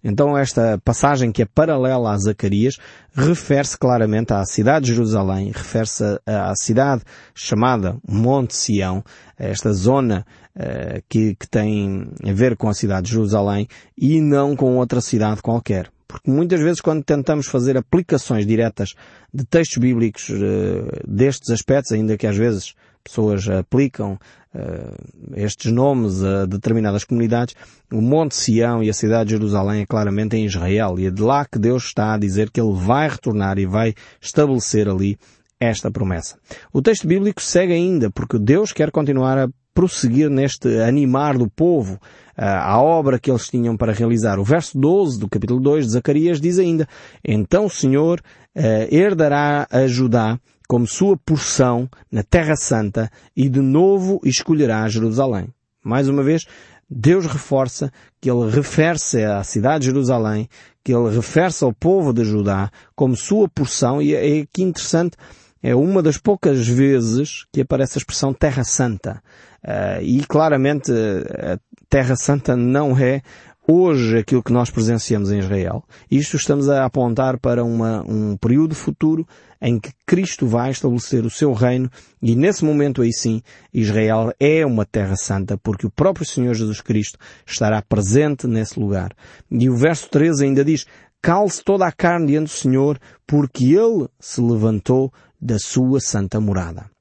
Então 0.04 0.36
esta 0.36 0.78
passagem 0.84 1.32
que 1.32 1.40
é 1.40 1.46
paralela 1.46 2.12
a 2.12 2.18
Zacarias 2.18 2.76
refere-se 3.14 3.78
claramente 3.78 4.34
à 4.34 4.44
cidade 4.44 4.84
de 4.84 4.92
Jerusalém, 4.92 5.50
refere-se 5.50 6.04
à 6.26 6.52
cidade 6.54 7.02
chamada 7.34 7.96
Monte 8.06 8.54
Sião, 8.54 9.02
esta 9.38 9.72
zona 9.72 10.26
uh, 10.54 11.02
que, 11.08 11.34
que 11.34 11.48
tem 11.48 12.06
a 12.22 12.32
ver 12.34 12.54
com 12.54 12.68
a 12.68 12.74
cidade 12.74 13.06
de 13.06 13.12
Jerusalém 13.12 13.66
e 13.96 14.20
não 14.20 14.54
com 14.54 14.76
outra 14.76 15.00
cidade 15.00 15.40
qualquer. 15.40 15.90
Porque 16.06 16.30
muitas 16.30 16.60
vezes 16.60 16.82
quando 16.82 17.02
tentamos 17.02 17.46
fazer 17.46 17.78
aplicações 17.78 18.46
diretas 18.46 18.90
de 19.32 19.44
textos 19.46 19.78
bíblicos 19.78 20.28
uh, 20.28 21.08
destes 21.08 21.48
aspectos, 21.48 21.92
ainda 21.92 22.18
que 22.18 22.26
às 22.26 22.36
vezes 22.36 22.74
pessoas 23.04 23.48
aplicam 23.48 24.18
uh, 24.54 25.34
estes 25.36 25.70
nomes 25.70 26.22
a 26.22 26.46
determinadas 26.46 27.04
comunidades, 27.04 27.54
o 27.92 28.00
Monte 28.00 28.34
Sião 28.34 28.82
e 28.82 28.90
a 28.90 28.94
cidade 28.94 29.28
de 29.28 29.36
Jerusalém 29.36 29.82
é 29.82 29.86
claramente 29.86 30.36
em 30.36 30.46
Israel 30.46 30.98
e 30.98 31.06
é 31.06 31.10
de 31.10 31.22
lá 31.22 31.44
que 31.44 31.58
Deus 31.58 31.84
está 31.84 32.14
a 32.14 32.18
dizer 32.18 32.50
que 32.50 32.60
Ele 32.60 32.74
vai 32.74 33.08
retornar 33.08 33.58
e 33.58 33.66
vai 33.66 33.94
estabelecer 34.20 34.88
ali 34.88 35.18
esta 35.60 35.90
promessa. 35.90 36.36
O 36.72 36.82
texto 36.82 37.06
bíblico 37.06 37.40
segue 37.40 37.72
ainda, 37.72 38.10
porque 38.10 38.38
Deus 38.38 38.72
quer 38.72 38.90
continuar 38.90 39.38
a 39.38 39.48
prosseguir 39.72 40.30
neste 40.30 40.80
animar 40.80 41.36
do 41.36 41.50
povo 41.50 41.98
a 42.36 42.80
obra 42.80 43.18
que 43.18 43.30
eles 43.30 43.48
tinham 43.48 43.76
para 43.76 43.92
realizar. 43.92 44.38
O 44.38 44.44
verso 44.44 44.78
12 44.78 45.18
do 45.20 45.28
capítulo 45.28 45.60
2 45.60 45.86
de 45.86 45.92
Zacarias 45.92 46.40
diz 46.40 46.58
ainda, 46.58 46.88
Então 47.24 47.66
o 47.66 47.70
Senhor 47.70 48.20
uh, 48.20 48.94
herdará 48.94 49.66
a 49.70 49.86
Judá 49.86 50.38
como 50.68 50.86
sua 50.86 51.16
porção 51.16 51.88
na 52.10 52.22
Terra 52.22 52.56
Santa 52.56 53.10
e 53.36 53.48
de 53.48 53.60
novo 53.60 54.20
escolherá 54.24 54.88
Jerusalém. 54.88 55.48
Mais 55.82 56.08
uma 56.08 56.22
vez, 56.22 56.46
Deus 56.88 57.26
reforça 57.26 57.92
que 58.20 58.30
Ele 58.30 58.50
refere-se 58.50 59.22
à 59.22 59.42
cidade 59.42 59.80
de 59.80 59.86
Jerusalém, 59.86 60.48
que 60.82 60.94
Ele 60.94 61.14
refere-se 61.14 61.64
ao 61.64 61.72
povo 61.72 62.12
de 62.12 62.24
Judá 62.24 62.70
como 62.94 63.16
sua 63.16 63.48
porção 63.48 64.00
e 64.00 64.14
é 64.14 64.40
aqui 64.40 64.62
interessante, 64.62 65.16
é 65.62 65.74
uma 65.74 66.02
das 66.02 66.18
poucas 66.18 66.66
vezes 66.66 67.46
que 67.52 67.62
aparece 67.62 67.96
a 67.96 68.00
expressão 68.00 68.34
Terra 68.34 68.64
Santa. 68.64 69.22
Uh, 69.64 70.02
e 70.02 70.22
claramente 70.26 70.92
a 70.92 71.58
Terra 71.88 72.16
Santa 72.16 72.54
não 72.54 72.98
é 72.98 73.22
hoje 73.66 74.18
aquilo 74.18 74.42
que 74.42 74.52
nós 74.52 74.70
presenciamos 74.70 75.32
em 75.32 75.38
Israel. 75.38 75.82
Isto 76.10 76.36
estamos 76.36 76.68
a 76.68 76.84
apontar 76.84 77.38
para 77.38 77.64
uma, 77.64 78.02
um 78.06 78.36
período 78.36 78.74
futuro 78.74 79.26
em 79.60 79.78
que 79.80 79.90
Cristo 80.06 80.46
vai 80.46 80.70
estabelecer 80.70 81.24
o 81.24 81.30
seu 81.30 81.52
reino 81.52 81.90
e 82.20 82.36
nesse 82.36 82.64
momento 82.64 83.02
aí 83.02 83.12
sim 83.12 83.42
Israel 83.72 84.32
é 84.38 84.64
uma 84.66 84.84
terra 84.84 85.16
santa 85.16 85.56
porque 85.56 85.86
o 85.86 85.90
próprio 85.90 86.26
Senhor 86.26 86.54
Jesus 86.54 86.80
Cristo 86.80 87.18
estará 87.46 87.80
presente 87.80 88.46
nesse 88.46 88.78
lugar. 88.78 89.12
E 89.50 89.68
o 89.70 89.76
verso 89.76 90.08
13 90.10 90.44
ainda 90.44 90.64
diz, 90.64 90.86
calce 91.22 91.62
toda 91.64 91.86
a 91.86 91.92
carne 91.92 92.26
diante 92.26 92.46
do 92.46 92.56
Senhor 92.56 92.98
porque 93.26 93.74
Ele 93.74 94.08
se 94.20 94.40
levantou 94.40 95.12
da 95.40 95.58
sua 95.58 96.00
santa 96.00 96.40
morada. 96.40 96.93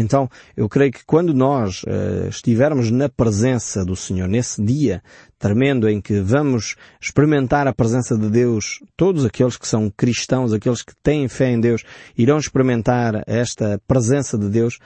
Então, 0.00 0.28
eu 0.56 0.68
creio 0.68 0.90
que 0.90 1.04
quando 1.04 1.34
nós 1.34 1.82
uh, 1.82 2.28
estivermos 2.28 2.90
na 2.90 3.08
presença 3.08 3.84
do 3.84 3.94
Senhor, 3.94 4.26
nesse 4.26 4.62
dia 4.64 5.02
tremendo 5.38 5.88
em 5.88 6.00
que 6.00 6.20
vamos 6.20 6.74
experimentar 7.00 7.68
a 7.68 7.72
presença 7.72 8.16
de 8.16 8.30
Deus, 8.30 8.80
todos 8.96 9.24
aqueles 9.24 9.56
que 9.56 9.68
são 9.68 9.90
cristãos, 9.94 10.52
aqueles 10.52 10.82
que 10.82 10.94
têm 11.02 11.28
fé 11.28 11.50
em 11.50 11.60
Deus, 11.60 11.84
irão 12.16 12.38
experimentar 12.38 13.22
esta 13.26 13.80
presença 13.86 14.38
de 14.38 14.48
Deus, 14.48 14.78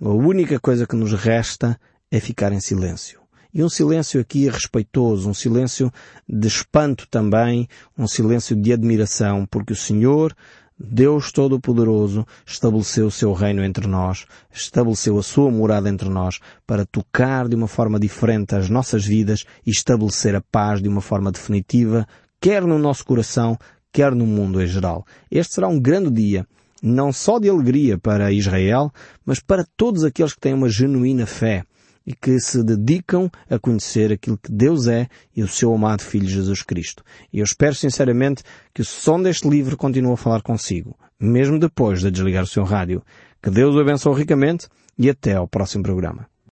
a 0.00 0.08
única 0.08 0.58
coisa 0.58 0.86
que 0.86 0.96
nos 0.96 1.12
resta 1.12 1.78
é 2.10 2.18
ficar 2.18 2.52
em 2.52 2.60
silêncio. 2.60 3.20
E 3.54 3.62
um 3.62 3.68
silêncio 3.68 4.18
aqui 4.18 4.48
respeitoso, 4.48 5.28
um 5.28 5.34
silêncio 5.34 5.92
de 6.26 6.48
espanto 6.48 7.06
também, 7.10 7.68
um 7.98 8.08
silêncio 8.08 8.56
de 8.56 8.72
admiração, 8.72 9.44
porque 9.44 9.74
o 9.74 9.76
Senhor 9.76 10.34
Deus 10.84 11.30
Todo-Poderoso 11.30 12.26
estabeleceu 12.44 13.06
o 13.06 13.10
seu 13.10 13.32
reino 13.32 13.62
entre 13.62 13.86
nós, 13.86 14.26
estabeleceu 14.52 15.16
a 15.16 15.22
sua 15.22 15.48
morada 15.48 15.88
entre 15.88 16.08
nós 16.08 16.40
para 16.66 16.84
tocar 16.84 17.48
de 17.48 17.54
uma 17.54 17.68
forma 17.68 18.00
diferente 18.00 18.56
as 18.56 18.68
nossas 18.68 19.04
vidas 19.04 19.44
e 19.64 19.70
estabelecer 19.70 20.34
a 20.34 20.40
paz 20.40 20.82
de 20.82 20.88
uma 20.88 21.00
forma 21.00 21.30
definitiva, 21.30 22.04
quer 22.40 22.62
no 22.62 22.78
nosso 22.78 23.04
coração, 23.04 23.56
quer 23.92 24.12
no 24.12 24.26
mundo 24.26 24.60
em 24.60 24.66
geral. 24.66 25.06
Este 25.30 25.54
será 25.54 25.68
um 25.68 25.78
grande 25.78 26.10
dia, 26.10 26.44
não 26.82 27.12
só 27.12 27.38
de 27.38 27.48
alegria 27.48 27.96
para 27.96 28.32
Israel, 28.32 28.90
mas 29.24 29.38
para 29.38 29.64
todos 29.76 30.02
aqueles 30.02 30.34
que 30.34 30.40
têm 30.40 30.52
uma 30.52 30.68
genuína 30.68 31.26
fé 31.26 31.64
e 32.06 32.14
que 32.14 32.38
se 32.40 32.62
dedicam 32.62 33.30
a 33.48 33.58
conhecer 33.58 34.12
aquilo 34.12 34.38
que 34.38 34.50
Deus 34.50 34.86
é 34.86 35.08
e 35.36 35.42
o 35.42 35.48
seu 35.48 35.72
amado 35.74 36.02
Filho 36.02 36.28
Jesus 36.28 36.62
Cristo. 36.62 37.04
E 37.32 37.38
eu 37.38 37.44
espero 37.44 37.74
sinceramente 37.74 38.42
que 38.74 38.82
o 38.82 38.84
som 38.84 39.22
deste 39.22 39.48
livro 39.48 39.76
continue 39.76 40.12
a 40.12 40.16
falar 40.16 40.42
consigo, 40.42 40.96
mesmo 41.20 41.58
depois 41.58 42.00
de 42.00 42.10
desligar 42.10 42.44
o 42.44 42.48
seu 42.48 42.64
rádio. 42.64 43.02
Que 43.42 43.50
Deus 43.50 43.74
o 43.74 43.80
abençoe 43.80 44.18
ricamente 44.18 44.68
e 44.98 45.10
até 45.10 45.34
ao 45.34 45.48
próximo 45.48 45.82
programa. 45.82 46.31